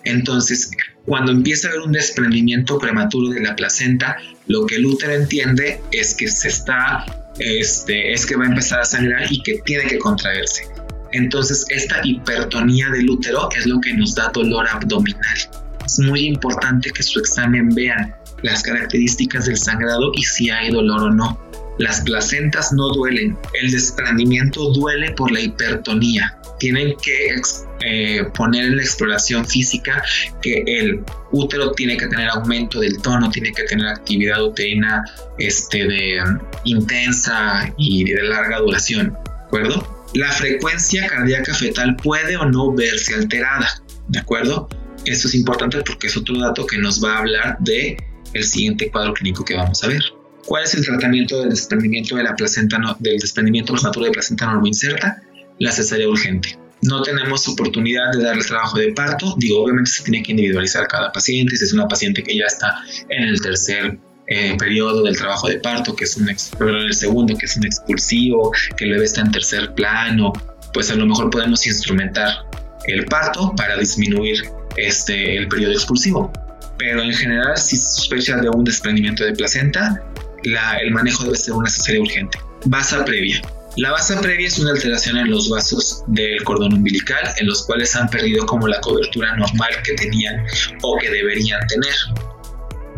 Entonces, 0.06 0.72
cuando 1.06 1.32
empieza 1.32 1.68
a 1.68 1.72
haber 1.72 1.84
un 1.84 1.92
desprendimiento 1.92 2.80
prematuro 2.80 3.30
de 3.30 3.42
la 3.42 3.56
placenta, 3.56 4.18
lo 4.48 4.66
que 4.66 4.78
útero 4.78 5.14
entiende 5.14 5.82
es 5.92 6.16
que 6.16 6.28
se 6.28 6.48
está, 6.48 7.06
este, 7.40 8.14
es 8.14 8.26
que 8.26 8.36
va 8.36 8.46
a 8.46 8.48
empezar 8.48 8.82
a 8.82 8.86
sangrar 8.86 9.32
y 9.32 9.42
que 9.42 9.60
tiene 9.66 9.86
que 9.86 10.00
contraerse. 10.00 10.68
Entonces, 11.12 11.66
esta 11.70 12.00
hipertonía 12.04 12.90
del 12.90 13.10
útero 13.10 13.50
es 13.58 13.66
lo 13.66 13.80
que 13.82 13.94
nos 13.94 14.16
da 14.16 14.30
dolor 14.34 14.68
abdominal. 14.68 15.38
Es 15.86 16.00
muy 16.00 16.26
importante 16.26 16.92
que 16.92 17.04
su 17.04 17.20
examen 17.20 17.70
vean 17.70 18.14
las 18.44 18.62
características 18.64 19.46
del 19.46 19.58
sangrado 19.58 20.12
y 20.16 20.24
si 20.24 20.50
hay 20.50 20.72
dolor 20.72 21.04
o 21.04 21.10
no. 21.10 21.40
Las 21.80 22.02
placentas 22.02 22.74
no 22.74 22.90
duelen, 22.90 23.38
el 23.62 23.72
desprendimiento 23.72 24.72
duele 24.72 25.12
por 25.12 25.32
la 25.32 25.42
hipertonía. 25.42 26.37
Tienen 26.60 26.96
que 27.02 27.36
eh, 27.82 28.24
poner 28.36 28.66
en 28.66 28.78
la 28.78 28.82
exploración 28.82 29.46
física 29.46 30.04
que 30.42 30.64
el 30.66 31.04
útero 31.32 31.72
tiene 31.72 31.98
que 31.98 32.08
tener 32.08 32.30
aumento 32.30 32.80
del 32.80 33.02
tono, 33.02 33.30
tiene 33.30 33.52
que 33.52 33.64
tener 33.64 33.88
actividad 33.88 34.44
uterina 34.44 35.04
este, 35.38 35.86
de, 35.88 36.20
intensa 36.64 37.74
y 37.78 38.12
de 38.12 38.24
larga 38.24 38.60
duración. 38.60 39.12
¿De 39.12 39.46
acuerdo? 39.46 40.08
La 40.14 40.32
frecuencia 40.32 41.08
cardíaca 41.08 41.54
fetal 41.54 41.96
puede 41.98 42.38
o 42.38 42.46
no 42.46 42.74
verse 42.74 43.14
alterada. 43.14 43.82
¿De 44.08 44.20
acuerdo? 44.20 44.70
Eso 45.06 45.28
es 45.28 45.36
importante 45.36 45.82
porque 45.86 46.08
es 46.08 46.18
otro 46.18 46.40
dato 46.40 46.66
que 46.66 46.78
nos 46.78 47.04
va 47.04 47.16
a 47.16 47.18
hablar 47.20 47.58
de 47.60 47.98
siguiente 48.44 48.90
cuadro 48.92 49.14
clínico 49.14 49.44
que 49.46 49.56
vamos 49.56 49.84
a 49.84 49.88
ver. 49.88 50.02
¿Cuál 50.46 50.64
es 50.64 50.74
el 50.76 50.86
tratamiento 50.86 51.42
del 51.42 51.50
desprendimiento 51.50 52.16
de 52.16 52.24
la 52.24 52.36
placenta 52.36 52.80
del 53.00 53.20
desprendimiento 53.20 53.74
prematuro 53.74 54.06
de 54.06 54.12
placenta 54.12 54.46
no 54.46 54.66
inserta? 54.66 55.22
La 55.60 55.72
cesárea 55.72 56.08
urgente. 56.08 56.58
No 56.84 57.02
tenemos 57.02 57.48
oportunidad 57.48 58.12
de 58.12 58.24
darle 58.24 58.44
trabajo 58.44 58.78
de 58.78 58.94
parto. 58.94 59.36
Digo, 59.38 59.64
obviamente 59.64 59.90
se 59.90 60.04
tiene 60.04 60.24
que 60.24 60.32
individualizar 60.32 60.88
cada 60.88 61.12
paciente. 61.12 61.58
Si 61.58 61.64
es 61.64 61.74
una 61.74 61.88
paciente 61.88 62.22
que 62.22 62.38
ya 62.38 62.46
está 62.46 62.76
en 63.10 63.24
el 63.24 63.42
tercer 63.42 63.98
eh, 64.28 64.56
periodo 64.58 65.04
del 65.04 65.18
trabajo 65.18 65.48
de 65.48 65.60
parto, 65.60 65.96
que 65.96 66.04
es 66.04 66.16
un 66.18 66.30
el 66.30 66.94
segundo, 66.94 67.36
que 67.36 67.46
es 67.46 67.58
un 67.58 67.66
expulsivo, 67.66 68.52
que 68.78 68.86
el 68.86 68.92
bebé 68.92 69.06
está 69.06 69.22
en 69.22 69.32
tercer 69.32 69.74
plano, 69.74 70.34
pues 70.74 70.92
a 70.92 70.96
lo 70.96 71.06
mejor 71.08 71.30
podemos 71.32 71.66
instrumentar 71.66 72.46
el 72.86 73.06
parto 73.06 73.54
para 73.56 73.76
disminuir 73.78 74.44
este, 74.78 75.38
el 75.38 75.48
periodo 75.48 75.74
expulsivo 75.74 76.32
pero 76.78 77.02
en 77.02 77.14
general 77.14 77.58
si 77.58 77.76
se 77.76 77.90
sospecha 77.90 78.38
de 78.38 78.50
un 78.50 78.64
desprendimiento 78.64 79.24
de 79.24 79.34
placenta, 79.34 80.04
el 80.44 80.92
manejo 80.92 81.24
debe 81.24 81.36
ser 81.36 81.54
una 81.54 81.70
cesárea 81.70 82.02
urgente. 82.02 82.38
Basa 82.66 83.04
previa. 83.04 83.42
La 83.78 83.92
basa 83.92 84.20
previa 84.20 84.48
es 84.48 84.58
una 84.58 84.72
alteración 84.72 85.18
en 85.18 85.30
los 85.30 85.50
vasos 85.50 86.04
del 86.08 86.44
cordón 86.44 86.74
umbilical, 86.74 87.22
en 87.38 87.46
los 87.46 87.64
cuales 87.64 87.96
han 87.96 88.10
perdido 88.10 88.44
como 88.48 88.68
la 88.68 88.82
cobertura 88.82 89.36
normal 89.36 89.70
que 89.84 89.94
tenían 89.94 90.48
o 90.82 90.98
que 90.98 91.12
deberían 91.12 91.60
tener. 91.68 91.94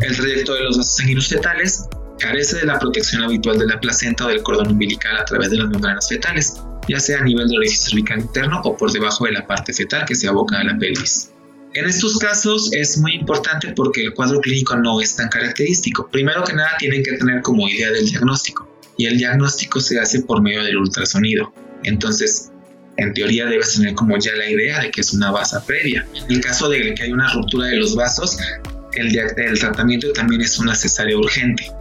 El 0.00 0.16
trayecto 0.16 0.54
de 0.54 0.60
los 0.62 0.78
vasos 0.78 0.96
sanguíneos 0.96 1.28
fetales 1.28 1.84
carece 2.18 2.60
de 2.60 2.64
la 2.64 2.78
protección 2.78 3.22
habitual 3.22 3.58
de 3.58 3.66
la 3.66 3.78
placenta 3.78 4.24
o 4.24 4.28
del 4.28 4.42
cordón 4.42 4.68
umbilical 4.68 5.18
a 5.18 5.26
través 5.26 5.50
de 5.50 5.58
las 5.58 5.68
membranas 5.68 6.08
fetales, 6.08 6.62
ya 6.88 6.98
sea 6.98 7.18
a 7.18 7.24
nivel 7.24 7.46
del 7.48 7.58
orificio 7.58 7.90
cervical 7.90 8.20
interno 8.20 8.62
o 8.64 8.74
por 8.74 8.90
debajo 8.90 9.26
de 9.26 9.32
la 9.32 9.46
parte 9.46 9.74
fetal 9.74 10.06
que 10.06 10.14
se 10.14 10.28
aboca 10.28 10.60
a 10.60 10.64
la 10.64 10.78
pelvis. 10.78 11.30
En 11.74 11.84
estos 11.84 12.16
casos 12.16 12.70
es 12.72 12.96
muy 12.96 13.16
importante 13.16 13.74
porque 13.76 14.04
el 14.04 14.14
cuadro 14.14 14.40
clínico 14.40 14.74
no 14.76 15.02
es 15.02 15.14
tan 15.14 15.28
característico. 15.28 16.08
Primero 16.10 16.42
que 16.42 16.54
nada 16.54 16.70
tienen 16.78 17.02
que 17.02 17.18
tener 17.18 17.42
como 17.42 17.68
idea 17.68 17.90
del 17.90 18.06
diagnóstico 18.06 18.69
y 19.00 19.06
el 19.06 19.16
diagnóstico 19.16 19.80
se 19.80 19.98
hace 19.98 20.20
por 20.20 20.42
medio 20.42 20.62
del 20.62 20.76
ultrasonido. 20.76 21.54
Entonces, 21.84 22.50
en 22.98 23.14
teoría 23.14 23.46
debes 23.46 23.72
tener 23.72 23.94
como 23.94 24.18
ya 24.18 24.32
la 24.36 24.50
idea 24.50 24.78
de 24.78 24.90
que 24.90 25.00
es 25.00 25.14
una 25.14 25.30
vasa 25.30 25.64
previa. 25.64 26.06
En 26.28 26.36
el 26.36 26.40
caso 26.42 26.68
de 26.68 26.92
que 26.92 27.04
hay 27.04 27.10
una 27.10 27.32
ruptura 27.32 27.68
de 27.68 27.76
los 27.76 27.94
vasos, 27.94 28.36
el, 28.92 29.18
el 29.18 29.58
tratamiento 29.58 30.12
también 30.12 30.42
es 30.42 30.58
una 30.58 30.74
cesárea 30.74 31.16
urgente. 31.16 31.72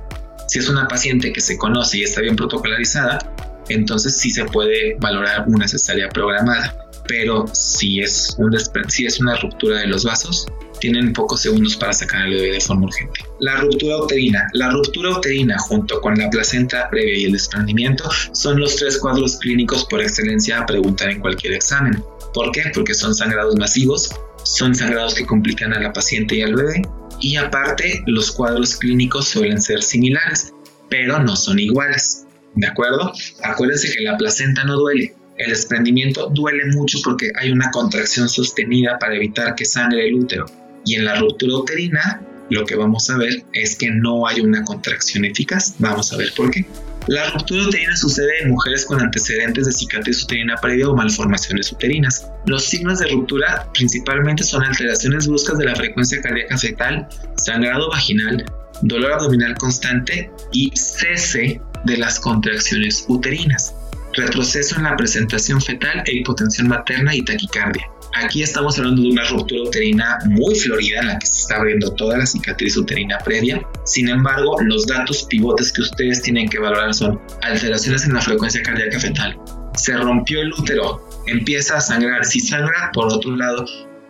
Si 0.47 0.60
es 0.60 0.69
una 0.69 0.88
paciente 0.88 1.34
que 1.34 1.41
se 1.41 1.58
conoce 1.58 1.97
y 1.97 2.03
está 2.03 2.21
bien 2.21 2.38
protocolarizada, 2.38 3.19
entonces 3.67 4.17
sí 4.17 4.32
se 4.32 4.45
puede 4.45 4.95
valorar 5.01 5.43
una 5.47 5.67
cesárea 5.67 6.08
programada. 6.08 6.73
Pero 7.09 7.45
si 7.53 7.99
es, 7.99 8.35
un 8.37 8.55
si 8.87 9.05
es 9.05 9.19
una 9.19 9.35
ruptura 9.35 9.79
de 9.79 9.87
los 9.87 10.05
vasos, 10.05 10.47
tienen 10.79 11.11
pocos 11.11 11.41
segundos 11.41 11.75
para 11.75 11.91
sacar 11.91 12.27
el 12.27 12.35
bebé 12.35 12.51
de 12.53 12.61
forma 12.61 12.85
urgente. 12.85 13.19
La 13.39 13.57
ruptura 13.57 13.97
uterina. 13.97 14.47
La 14.53 14.69
ruptura 14.69 15.17
uterina 15.17 15.57
junto 15.57 15.99
con 16.01 16.17
la 16.17 16.29
placenta 16.29 16.87
previa 16.89 17.17
y 17.17 17.25
el 17.25 17.33
desprendimiento 17.33 18.07
son 18.31 18.59
los 18.59 18.75
tres 18.75 18.99
cuadros 18.99 19.37
clínicos 19.37 19.85
por 19.85 20.01
excelencia 20.01 20.59
a 20.59 20.65
preguntar 20.65 21.09
en 21.09 21.19
cualquier 21.19 21.53
examen. 21.53 22.01
¿Por 22.33 22.51
qué? 22.51 22.63
Porque 22.73 22.93
son 22.93 23.13
sangrados 23.15 23.55
masivos, 23.57 24.09
son 24.43 24.75
sangrados 24.75 25.15
que 25.15 25.25
complican 25.25 25.73
a 25.73 25.79
la 25.79 25.91
paciente 25.91 26.35
y 26.35 26.43
al 26.43 26.55
bebé 26.55 26.83
y 27.19 27.35
aparte 27.35 28.03
los 28.05 28.31
cuadros 28.31 28.77
clínicos 28.77 29.27
suelen 29.27 29.61
ser 29.61 29.81
similares, 29.83 30.53
pero 30.89 31.19
no 31.19 31.35
son 31.35 31.59
iguales. 31.59 32.25
¿De 32.55 32.67
acuerdo? 32.67 33.11
Acuérdense 33.43 33.91
que 33.91 34.03
la 34.03 34.17
placenta 34.17 34.63
no 34.63 34.75
duele. 34.75 35.15
El 35.39 35.52
desprendimiento 35.52 36.30
duele 36.30 36.65
mucho 36.73 36.99
porque 37.02 37.32
hay 37.39 37.49
una 37.49 37.71
contracción 37.71 38.28
sostenida 38.28 38.99
para 38.99 39.15
evitar 39.15 39.56
que 39.56 39.63
sangre 39.63 40.08
el 40.08 40.15
útero. 40.15 40.45
Y 40.86 40.95
en 40.95 41.06
la 41.06 41.15
ruptura 41.15 41.56
uterina, 41.56 42.21
lo 42.49 42.65
que 42.65 42.75
vamos 42.75 43.10
a 43.10 43.17
ver 43.17 43.43
es 43.54 43.78
que 43.78 43.89
no 43.89 44.28
hay 44.28 44.41
una 44.41 44.65
contracción 44.65 45.23
eficaz. 45.23 45.75
Vamos 45.80 46.12
a 46.12 46.17
ver 46.17 46.34
por 46.36 46.52
qué. 46.52 46.65
La 47.08 47.30
ruptura 47.32 47.63
uterina 47.63 47.95
sucede 47.95 48.32
en 48.41 48.49
mujeres 48.49 48.84
con 48.86 48.99
antecedentes 48.99 49.65
de 49.65 49.71
cicatriz 49.71 50.23
uterina 50.23 50.58
previa 50.58 50.89
o 50.89 50.95
malformaciones 50.95 51.71
uterinas. 51.71 52.28
Los 52.45 52.65
signos 52.65 52.99
de 52.99 53.08
ruptura 53.08 53.71
principalmente 53.73 54.43
son 54.43 54.63
alteraciones 54.63 55.25
bruscas 55.25 55.58
de 55.58 55.65
la 55.65 55.75
frecuencia 55.75 56.21
cardíaca 56.21 56.58
fetal, 56.58 57.08
sangrado 57.38 57.89
vaginal, 57.89 58.43
dolor 58.82 59.13
abdominal 59.13 59.56
constante 59.56 60.30
y 60.52 60.69
cese 60.75 61.62
de 61.86 61.97
las 61.97 62.19
contracciones 62.19 63.06
uterinas, 63.08 63.73
retroceso 64.13 64.77
en 64.77 64.83
la 64.83 64.95
presentación 64.95 65.61
fetal 65.61 66.03
e 66.05 66.17
hipotensión 66.17 66.67
materna 66.67 67.15
y 67.15 67.21
taquicardia. 67.23 67.89
Aquí 68.15 68.41
estamos 68.41 68.77
hablando 68.77 69.03
de 69.03 69.09
una 69.09 69.23
ruptura 69.25 69.61
uterina 69.61 70.17
muy 70.25 70.55
florida 70.55 70.99
en 71.01 71.07
la 71.07 71.19
que 71.19 71.27
se 71.27 71.41
está 71.41 71.57
abriendo 71.57 71.93
toda 71.93 72.17
la 72.17 72.25
cicatriz 72.25 72.75
uterina 72.75 73.19
previa. 73.19 73.61
Sin 73.85 74.09
embargo, 74.09 74.57
los 74.61 74.87
datos 74.87 75.23
pivotes 75.29 75.71
que 75.71 75.81
ustedes 75.81 76.21
tienen 76.21 76.49
que 76.49 76.59
valorar 76.59 76.93
son 76.93 77.21
alteraciones 77.43 78.05
en 78.05 78.13
la 78.13 78.21
frecuencia 78.21 78.63
cardíaca 78.63 78.99
fetal. 78.99 79.37
Se 79.75 79.95
rompió 79.95 80.41
el 80.41 80.51
útero, 80.53 81.07
empieza 81.27 81.77
a 81.77 81.81
sangrar. 81.81 82.25
Si 82.25 82.39
sangra, 82.39 82.91
por 82.93 83.13
otro 83.13 83.35
lado, 83.35 83.65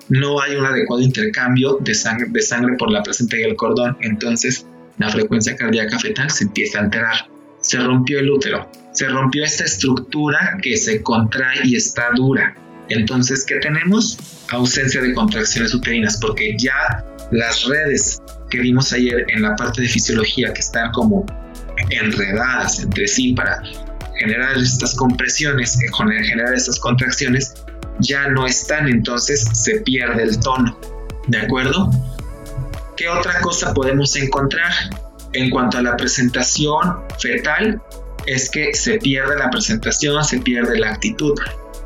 no 0.07 0.41
hay 0.41 0.55
un 0.55 0.65
adecuado 0.65 1.01
intercambio 1.03 1.77
de 1.81 1.93
sangre, 1.93 2.27
de 2.29 2.41
sangre 2.41 2.75
por 2.77 2.89
la 2.91 3.03
placenta 3.03 3.38
y 3.38 3.43
el 3.43 3.55
cordón. 3.55 3.97
Entonces, 4.01 4.65
la 4.97 5.09
frecuencia 5.09 5.55
cardíaca 5.55 5.99
fetal 5.99 6.31
se 6.31 6.45
empieza 6.45 6.79
a 6.79 6.83
alterar. 6.83 7.29
Se 7.69 7.77
rompió 7.77 8.19
el 8.19 8.29
útero. 8.29 8.69
Se 8.91 9.08
rompió 9.08 9.43
esta 9.43 9.63
estructura 9.63 10.58
que 10.62 10.75
se 10.75 11.03
contrae 11.03 11.60
y 11.63 11.75
está 11.75 12.10
dura 12.15 12.55
entonces, 12.89 13.45
¿qué 13.45 13.55
tenemos? 13.58 14.17
Ausencia 14.49 15.01
de 15.01 15.13
contracciones 15.13 15.73
uterinas, 15.73 16.17
porque 16.17 16.55
ya 16.58 17.05
las 17.32 17.65
redes 17.65 18.21
que 18.49 18.60
vimos 18.60 18.91
ayer 18.93 19.25
en 19.29 19.43
la 19.43 19.55
parte 19.55 19.84
de 19.84 19.88
fisiología 19.88 20.51
que 20.53 20.60
están 20.60 20.91
como 20.91 21.25
enredadas 21.91 22.79
entre 22.79 23.08
sí 23.08 23.34
para 23.34 23.62
generar 24.19 24.58
estas 24.58 24.95
compresiones, 24.95 25.77
generar 25.79 26.53
estas 26.53 26.79
contracciones, 26.79 27.53
ya 27.99 28.27
no 28.29 28.47
están, 28.47 28.89
entonces 28.89 29.47
se 29.53 29.82
pierde 29.82 30.23
el 30.23 30.39
tono. 30.39 30.77
¿De 31.27 31.38
acuerdo? 31.38 31.91
¿Qué 32.97 33.08
otra 33.08 33.39
cosa 33.41 33.73
podemos 33.73 34.15
encontrar? 34.15 34.73
En 35.34 35.50
cuanto 35.50 35.78
a 35.78 35.82
la 35.82 35.96
presentación 35.96 36.98
fetal, 37.20 37.82
es 38.26 38.50
que 38.50 38.74
se 38.74 38.98
pierde 38.98 39.38
la 39.38 39.50
presentación, 39.50 40.24
se 40.24 40.39
pierde 40.39 40.80
la 40.80 40.92
actitud. 40.92 41.34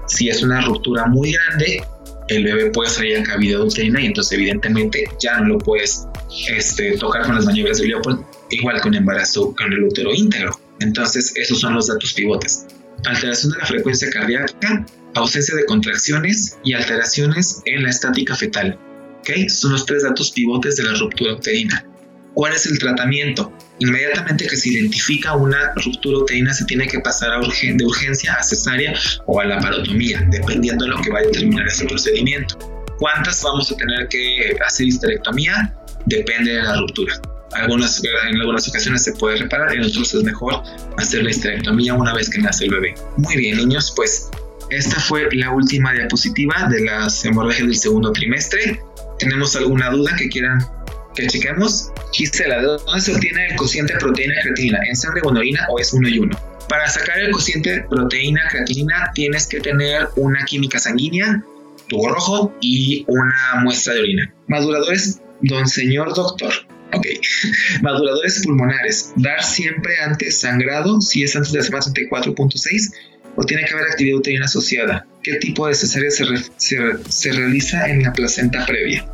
Si 0.08 0.30
es 0.30 0.44
una 0.44 0.62
ruptura 0.62 1.06
muy 1.08 1.34
grande, 1.34 1.84
el 2.28 2.44
bebé 2.44 2.72
puede 2.72 2.90
salir 2.90 3.20
a 3.20 3.24
cavidad 3.24 3.62
uterina 3.62 4.02
y 4.02 4.08
entonces 4.08 4.34
evidentemente 4.34 5.06
ya 5.20 5.40
no 5.40 5.56
lo 5.56 5.58
puedes 5.58 6.08
este, 6.50 6.98
tocar 6.98 7.26
con 7.26 7.36
las 7.36 7.46
maniobras 7.46 7.80
de 7.80 7.88
Leopold, 7.88 8.24
igual 8.50 8.82
con 8.82 8.96
embarazo 8.96 9.54
con 9.56 9.72
el 9.72 9.84
útero 9.84 10.14
íntegro. 10.14 10.60
Entonces 10.80 11.34
esos 11.36 11.60
son 11.60 11.74
los 11.76 11.88
datos 11.88 12.14
pivotes. 12.14 12.66
Alteración 13.06 13.52
de 13.52 13.60
la 13.60 13.66
frecuencia 13.66 14.10
cardíaca, 14.10 14.86
ausencia 15.16 15.56
de 15.56 15.66
contracciones 15.66 16.58
y 16.64 16.74
alteraciones 16.74 17.62
en 17.66 17.84
la 17.84 17.90
estática 17.90 18.36
fetal. 18.36 18.80
¿Okay? 19.20 19.48
Son 19.50 19.72
los 19.72 19.86
tres 19.86 20.04
datos 20.04 20.32
pivotes 20.32 20.78
de 20.78 20.84
la 20.84 20.94
ruptura 20.94 21.34
uterina. 21.34 21.86
¿Cuál 22.34 22.54
es 22.54 22.66
el 22.66 22.80
tratamiento? 22.80 23.56
Inmediatamente 23.80 24.48
que 24.48 24.56
se 24.56 24.70
identifica 24.70 25.36
una 25.36 25.74
ruptura 25.76 26.20
uterina 26.20 26.54
se 26.54 26.66
tiene 26.66 26.88
que 26.88 27.00
pasar 27.00 27.30
de 27.40 27.86
urgencia 27.86 28.34
a 28.34 28.44
cesárea 28.44 28.94
o 29.28 29.40
a 29.40 29.46
la 29.46 29.60
parotomía, 29.60 30.26
dependiendo 30.32 30.86
de 30.86 30.92
lo 30.92 31.02
que 31.02 31.12
vaya 31.12 31.26
a 31.26 31.32
determinar 31.32 31.68
ese 31.68 31.86
procedimiento. 31.86 32.58
¿Cuántas 32.98 33.42
vamos 33.44 33.72
a 33.72 33.76
tener 33.76 34.08
que 34.08 34.56
hacer 34.66 34.88
histerectomía? 34.88 35.76
Depende 36.06 36.54
de 36.54 36.64
la 36.64 36.78
ruptura. 36.78 37.20
Algunas, 37.54 38.02
en 38.04 38.42
algunas 38.42 38.68
ocasiones 38.68 39.04
se 39.04 39.14
puede 39.14 39.38
reparar, 39.38 39.76
en 39.76 39.84
otros 39.84 40.14
es 40.14 40.24
mejor 40.24 40.64
hacer 40.98 41.24
la 41.24 41.30
histerectomía 41.30 41.94
una 41.94 42.14
vez 42.14 42.30
que 42.30 42.40
nace 42.40 42.66
el 42.66 42.72
bebé. 42.72 42.96
Muy 43.18 43.38
bien, 43.38 43.58
niños, 43.58 43.94
pues 43.96 44.30
esta 44.70 45.00
fue 45.00 45.28
la 45.34 45.52
última 45.52 45.94
diapositiva 45.94 46.68
de 46.70 46.84
las 46.84 47.24
hemorragias 47.26 47.68
del 47.68 47.78
segundo 47.78 48.12
trimestre. 48.12 48.82
¿Tenemos 49.20 49.56
alguna 49.56 49.92
duda 49.92 50.16
que 50.16 50.30
quieran 50.30 50.66
que 51.14 51.28
chequemos, 51.28 51.92
Gisela, 52.12 52.60
¿de 52.60 52.64
dónde 52.64 53.02
se 53.02 53.14
obtiene 53.14 53.48
el 53.48 53.56
cociente 53.56 53.94
proteína 54.00 54.34
creatinina? 54.42 54.80
¿En 54.88 54.96
sangre 54.96 55.22
orina 55.24 55.68
o 55.70 55.80
es 55.80 55.94
uno 55.94 56.08
y 56.08 56.20
uno? 56.20 56.38
Para 56.70 56.88
sacar 56.88 57.20
el 57.20 57.32
cociente 57.32 57.86
proteína 57.90 58.42
creatinina 58.50 59.12
tienes 59.14 59.48
que 59.48 59.60
tener 59.60 60.08
una 60.16 60.44
química 60.46 60.80
sanguínea, 60.80 61.44
tubo 61.88 62.10
rojo 62.10 62.54
y 62.62 63.06
una 63.08 63.62
muestra 63.62 63.94
de 63.94 64.02
orina. 64.02 64.34
Maduradores, 64.48 65.22
don 65.42 65.68
señor 65.68 66.14
doctor. 66.14 66.54
Ok. 66.94 67.06
Maduradores 67.82 68.42
pulmonares. 68.44 69.14
Dar 69.16 69.44
siempre 69.44 69.98
antes 69.98 70.40
sangrado, 70.40 71.02
si 71.02 71.24
es 71.24 71.36
antes 71.36 71.52
de 71.52 71.60
la 71.60 71.66
semana 71.66 71.86
34.6, 71.86 72.94
o 73.36 73.44
tiene 73.44 73.66
que 73.66 73.74
haber 73.74 73.88
actividad 73.88 74.18
uterina 74.18 74.46
asociada. 74.46 75.06
¿Qué 75.24 75.36
tipo 75.36 75.68
de 75.68 75.74
cesárea 75.74 76.12
se 76.12 77.32
realiza 77.32 77.90
en 77.90 78.04
la 78.04 78.14
placenta 78.14 78.66
previa? 78.66 79.06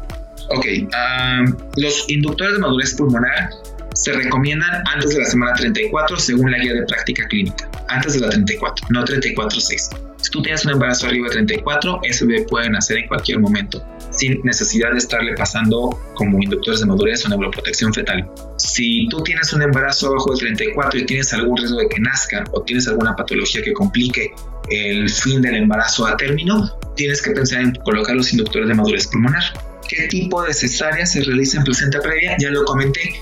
Ok, 0.52 0.66
los 1.78 2.10
inductores 2.10 2.54
de 2.54 2.60
madurez 2.60 2.96
pulmonar 2.96 3.50
se 3.94 4.14
recomiendan 4.14 4.82
antes 4.94 5.12
de 5.12 5.20
la 5.20 5.26
semana 5.26 5.54
34 5.54 6.18
según 6.18 6.52
la 6.52 6.58
guía 6.58 6.74
de 6.74 6.84
práctica 6.84 7.28
clínica. 7.28 7.70
Antes 7.90 8.14
de 8.14 8.22
la 8.22 8.30
34, 8.30 8.88
no 8.90 9.04
34.6. 9.04 10.10
Si 10.22 10.32
tú 10.32 10.42
tienes 10.42 10.66
un 10.66 10.72
embarazo 10.72 11.08
arriba 11.08 11.28
de 11.28 11.34
34, 11.34 12.02
ese 12.04 12.26
bebé 12.26 12.46
puede 12.50 12.70
nacer 12.70 12.98
en 12.98 13.08
cualquier 13.08 13.40
momento, 13.40 13.86
sin 14.12 14.42
necesidad 14.44 14.92
de 14.92 14.98
estarle 14.98 15.34
pasando 15.36 15.98
como 16.16 16.42
inductores 16.42 16.82
de 16.82 16.88
madurez 16.88 17.26
o 17.26 17.30
neuroprotección 17.30 17.94
fetal. 17.94 18.30
Si 18.58 19.08
tú 19.10 19.22
tienes 19.24 19.54
un 19.54 19.62
embarazo 19.62 20.08
abajo 20.08 20.34
de 20.34 20.40
34 20.40 21.00
y 21.00 21.06
tienes 21.06 21.34
algún 21.34 21.58
riesgo 21.58 21.78
de 21.78 21.90
que 21.90 22.00
nazca 22.00 22.44
o 22.52 22.62
tienes 22.64 22.88
alguna 22.88 23.16
patología 23.16 23.62
que 23.62 23.74
complique 23.74 24.32
el 24.70 25.10
fin 25.10 25.42
del 25.42 25.56
embarazo 25.56 26.06
a 26.06 26.18
término, 26.18 26.78
tienes 26.96 27.22
que 27.22 27.32
pensar 27.32 27.62
en 27.62 27.74
colocar 27.84 28.16
los 28.16 28.32
inductores 28.34 28.68
de 28.68 28.76
madurez 28.76 29.08
pulmonar 29.08 29.44
qué 29.90 30.08
tipo 30.08 30.44
de 30.44 30.54
cesárea 30.54 31.06
se 31.06 31.24
realiza 31.24 31.58
en 31.58 31.64
placenta 31.64 32.00
previa, 32.00 32.38
ya 32.40 32.52
lo 32.52 32.64
comenté. 32.64 33.20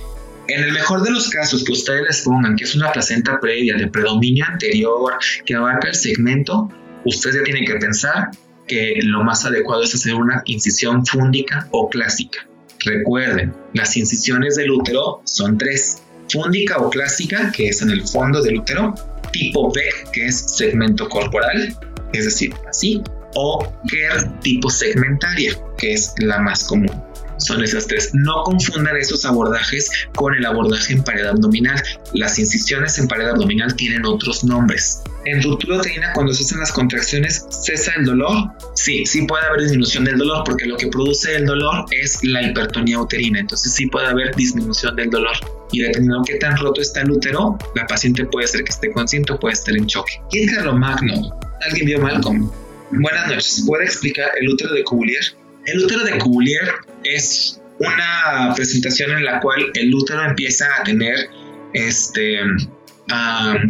En 0.49 0.63
el 0.63 0.71
mejor 0.73 1.01
de 1.01 1.11
los 1.11 1.29
casos 1.29 1.63
que 1.63 1.71
ustedes 1.71 2.03
les 2.03 2.21
pongan 2.21 2.55
que 2.55 2.65
es 2.65 2.75
una 2.75 2.91
placenta 2.91 3.39
previa 3.39 3.75
de 3.75 3.87
predominio 3.87 4.45
anterior 4.47 5.13
que 5.45 5.55
abarca 5.55 5.89
el 5.89 5.95
segmento, 5.95 6.69
ustedes 7.05 7.37
ya 7.37 7.43
tienen 7.43 7.65
que 7.65 7.75
pensar 7.75 8.29
que 8.67 8.99
lo 9.01 9.23
más 9.23 9.45
adecuado 9.45 9.83
es 9.83 9.95
hacer 9.95 10.13
una 10.13 10.43
incisión 10.45 11.05
fúndica 11.05 11.67
o 11.71 11.89
clásica. 11.89 12.47
Recuerden, 12.85 13.53
las 13.73 13.95
incisiones 13.97 14.55
del 14.55 14.71
útero 14.71 15.21
son 15.25 15.57
tres. 15.57 16.03
Fúndica 16.29 16.77
o 16.77 16.89
clásica, 16.89 17.51
que 17.53 17.69
es 17.69 17.81
en 17.81 17.89
el 17.89 18.05
fondo 18.05 18.41
del 18.41 18.57
útero, 18.59 18.93
tipo 19.31 19.71
Beck, 19.73 20.11
que 20.11 20.25
es 20.25 20.57
segmento 20.57 21.07
corporal, 21.07 21.73
es 22.11 22.25
decir, 22.25 22.53
así, 22.67 23.01
o 23.35 23.73
GER 23.85 24.39
tipo 24.41 24.69
segmentaria, 24.69 25.53
que 25.77 25.93
es 25.93 26.13
la 26.19 26.39
más 26.39 26.63
común. 26.63 26.91
Son 27.39 27.63
esas 27.63 27.85
tres. 27.87 28.09
No 28.13 28.43
confundan 28.43 28.97
esos 28.97 29.23
abordajes 29.25 29.89
con 30.15 30.33
el 30.33 30.45
abordaje 30.45 30.93
en 30.93 31.03
pared 31.03 31.25
abdominal. 31.25 31.81
Las 32.13 32.39
incisiones 32.39 32.97
en 32.97 33.07
pared 33.07 33.27
abdominal 33.27 33.75
tienen 33.75 34.05
otros 34.05 34.43
nombres. 34.43 35.01
en 35.25 35.43
ruptura 35.43 35.77
uterina, 35.77 36.13
cuando 36.13 36.33
se 36.33 36.43
hacen 36.43 36.59
las 36.59 36.71
contracciones, 36.71 37.45
¿cesa 37.49 37.91
el 37.97 38.05
dolor? 38.05 38.49
Sí, 38.75 39.05
sí 39.05 39.23
puede 39.23 39.45
haber 39.45 39.63
disminución 39.63 40.05
del 40.05 40.17
dolor, 40.17 40.43
porque 40.45 40.65
lo 40.65 40.77
que 40.77 40.87
produce 40.87 41.35
el 41.35 41.45
dolor 41.45 41.85
es 41.91 42.23
la 42.23 42.41
hipertonía 42.41 42.97
uterina. 42.99 43.41
Entonces 43.41 43.73
sí 43.73 43.87
puede 43.87 44.07
haber 44.07 44.33
disminución 44.35 44.95
del 44.95 45.09
dolor. 45.09 45.35
Y 45.73 45.81
dependiendo 45.81 46.21
de 46.21 46.33
qué 46.33 46.39
tan 46.39 46.57
roto 46.57 46.81
está 46.81 47.01
el 47.01 47.11
útero, 47.11 47.57
la 47.75 47.85
paciente 47.87 48.25
puede 48.25 48.47
ser 48.47 48.63
que 48.63 48.71
esté 48.71 48.89
consciente 48.91 49.33
o 49.33 49.39
puede 49.39 49.53
estar 49.53 49.75
en 49.75 49.85
choque. 49.85 50.13
¿Qué 50.31 50.43
es 50.45 50.51
Magno? 50.73 51.37
¿Alguien 51.67 51.85
vio 51.85 51.99
Malcolm? 51.99 52.49
Buenas 52.91 53.27
noches. 53.27 53.63
¿Puede 53.65 53.85
explicar 53.85 54.29
el 54.39 54.49
útero 54.49 54.73
de 54.73 54.83
Cuvier? 54.83 55.23
El 55.65 55.83
útero 55.83 56.03
de 56.05 56.17
Cuvier 56.19 56.71
es 57.03 57.61
una 57.79 58.53
presentación 58.55 59.11
en 59.11 59.25
la 59.25 59.41
cual 59.41 59.65
el 59.73 59.93
útero 59.93 60.23
empieza 60.23 60.67
a 60.79 60.83
tener 60.83 61.29
este, 61.73 62.39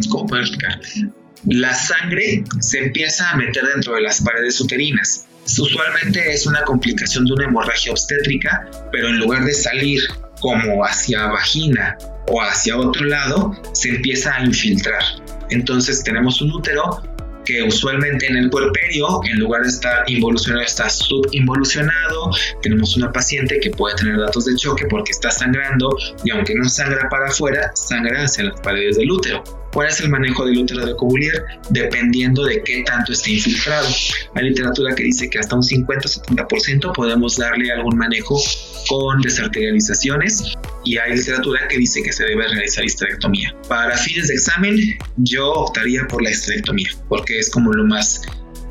¿cómo 0.08 0.26
puedo 0.26 0.42
explicar? 0.42 0.80
La 1.46 1.74
sangre 1.74 2.44
se 2.60 2.78
empieza 2.78 3.30
a 3.30 3.36
meter 3.36 3.64
dentro 3.64 3.94
de 3.94 4.02
las 4.02 4.20
paredes 4.20 4.60
uterinas. 4.60 5.26
Usualmente 5.58 6.32
es 6.32 6.46
una 6.46 6.62
complicación 6.62 7.24
de 7.24 7.32
una 7.32 7.44
hemorragia 7.46 7.90
obstétrica, 7.90 8.70
pero 8.92 9.08
en 9.08 9.18
lugar 9.18 9.44
de 9.44 9.54
salir 9.54 10.00
como 10.40 10.84
hacia 10.84 11.26
vagina 11.26 11.96
o 12.28 12.40
hacia 12.40 12.76
otro 12.76 13.04
lado, 13.06 13.60
se 13.72 13.88
empieza 13.88 14.36
a 14.36 14.44
infiltrar. 14.44 15.02
Entonces 15.50 16.04
tenemos 16.04 16.40
un 16.40 16.52
útero 16.52 17.02
que 17.48 17.62
usualmente 17.62 18.26
en 18.26 18.36
el 18.36 18.50
puerperio, 18.50 19.20
en 19.24 19.38
lugar 19.40 19.62
de 19.62 19.68
estar 19.68 20.04
involucionado, 20.06 20.62
está 20.64 20.90
subinvolucionado. 20.90 22.30
Tenemos 22.60 22.94
una 22.96 23.10
paciente 23.10 23.58
que 23.60 23.70
puede 23.70 23.96
tener 23.96 24.18
datos 24.18 24.44
de 24.44 24.54
choque 24.54 24.84
porque 24.90 25.12
está 25.12 25.30
sangrando 25.30 25.96
y 26.24 26.30
aunque 26.30 26.54
no 26.54 26.68
sangra 26.68 27.08
para 27.08 27.28
afuera, 27.28 27.70
sangra 27.74 28.24
hacia 28.24 28.44
las 28.44 28.60
paredes 28.60 28.98
del 28.98 29.10
útero. 29.10 29.42
¿Cuál 29.78 29.90
es 29.90 30.00
el 30.00 30.08
manejo 30.08 30.44
del 30.44 30.58
útero 30.58 30.84
de 30.84 30.96
Cuvier? 30.96 31.44
Dependiendo 31.70 32.44
de 32.44 32.60
qué 32.64 32.82
tanto 32.82 33.12
esté 33.12 33.34
infiltrado. 33.34 33.86
Hay 34.34 34.48
literatura 34.48 34.92
que 34.92 35.04
dice 35.04 35.30
que 35.30 35.38
hasta 35.38 35.54
un 35.54 35.62
50-70% 35.62 36.92
podemos 36.94 37.36
darle 37.36 37.70
algún 37.70 37.96
manejo 37.96 38.42
con 38.88 39.22
desarterializaciones 39.22 40.56
y 40.84 40.98
hay 40.98 41.14
literatura 41.14 41.68
que 41.68 41.78
dice 41.78 42.02
que 42.02 42.12
se 42.12 42.24
debe 42.24 42.48
realizar 42.48 42.84
histerectomía. 42.84 43.54
Para 43.68 43.96
fines 43.96 44.26
de 44.26 44.34
examen, 44.34 44.98
yo 45.18 45.48
optaría 45.48 46.04
por 46.08 46.24
la 46.24 46.30
histerectomía 46.32 46.90
porque 47.08 47.38
es 47.38 47.48
como 47.48 47.72
lo 47.72 47.84
más, 47.84 48.22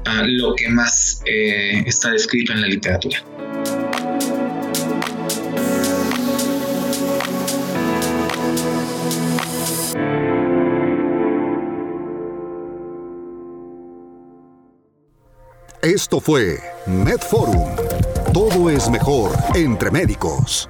uh, 0.08 0.26
lo 0.26 0.56
que 0.56 0.68
más 0.68 1.22
eh, 1.26 1.84
está 1.86 2.12
descrito 2.12 2.52
en 2.52 2.60
la 2.60 2.68
literatura. 2.68 3.24
Esto 15.84 16.20
fue 16.20 16.60
MedForum. 16.88 17.76
Todo 18.34 18.72
es 18.72 18.90
mejor 18.90 19.32
entre 19.54 19.92
médicos. 19.92 20.68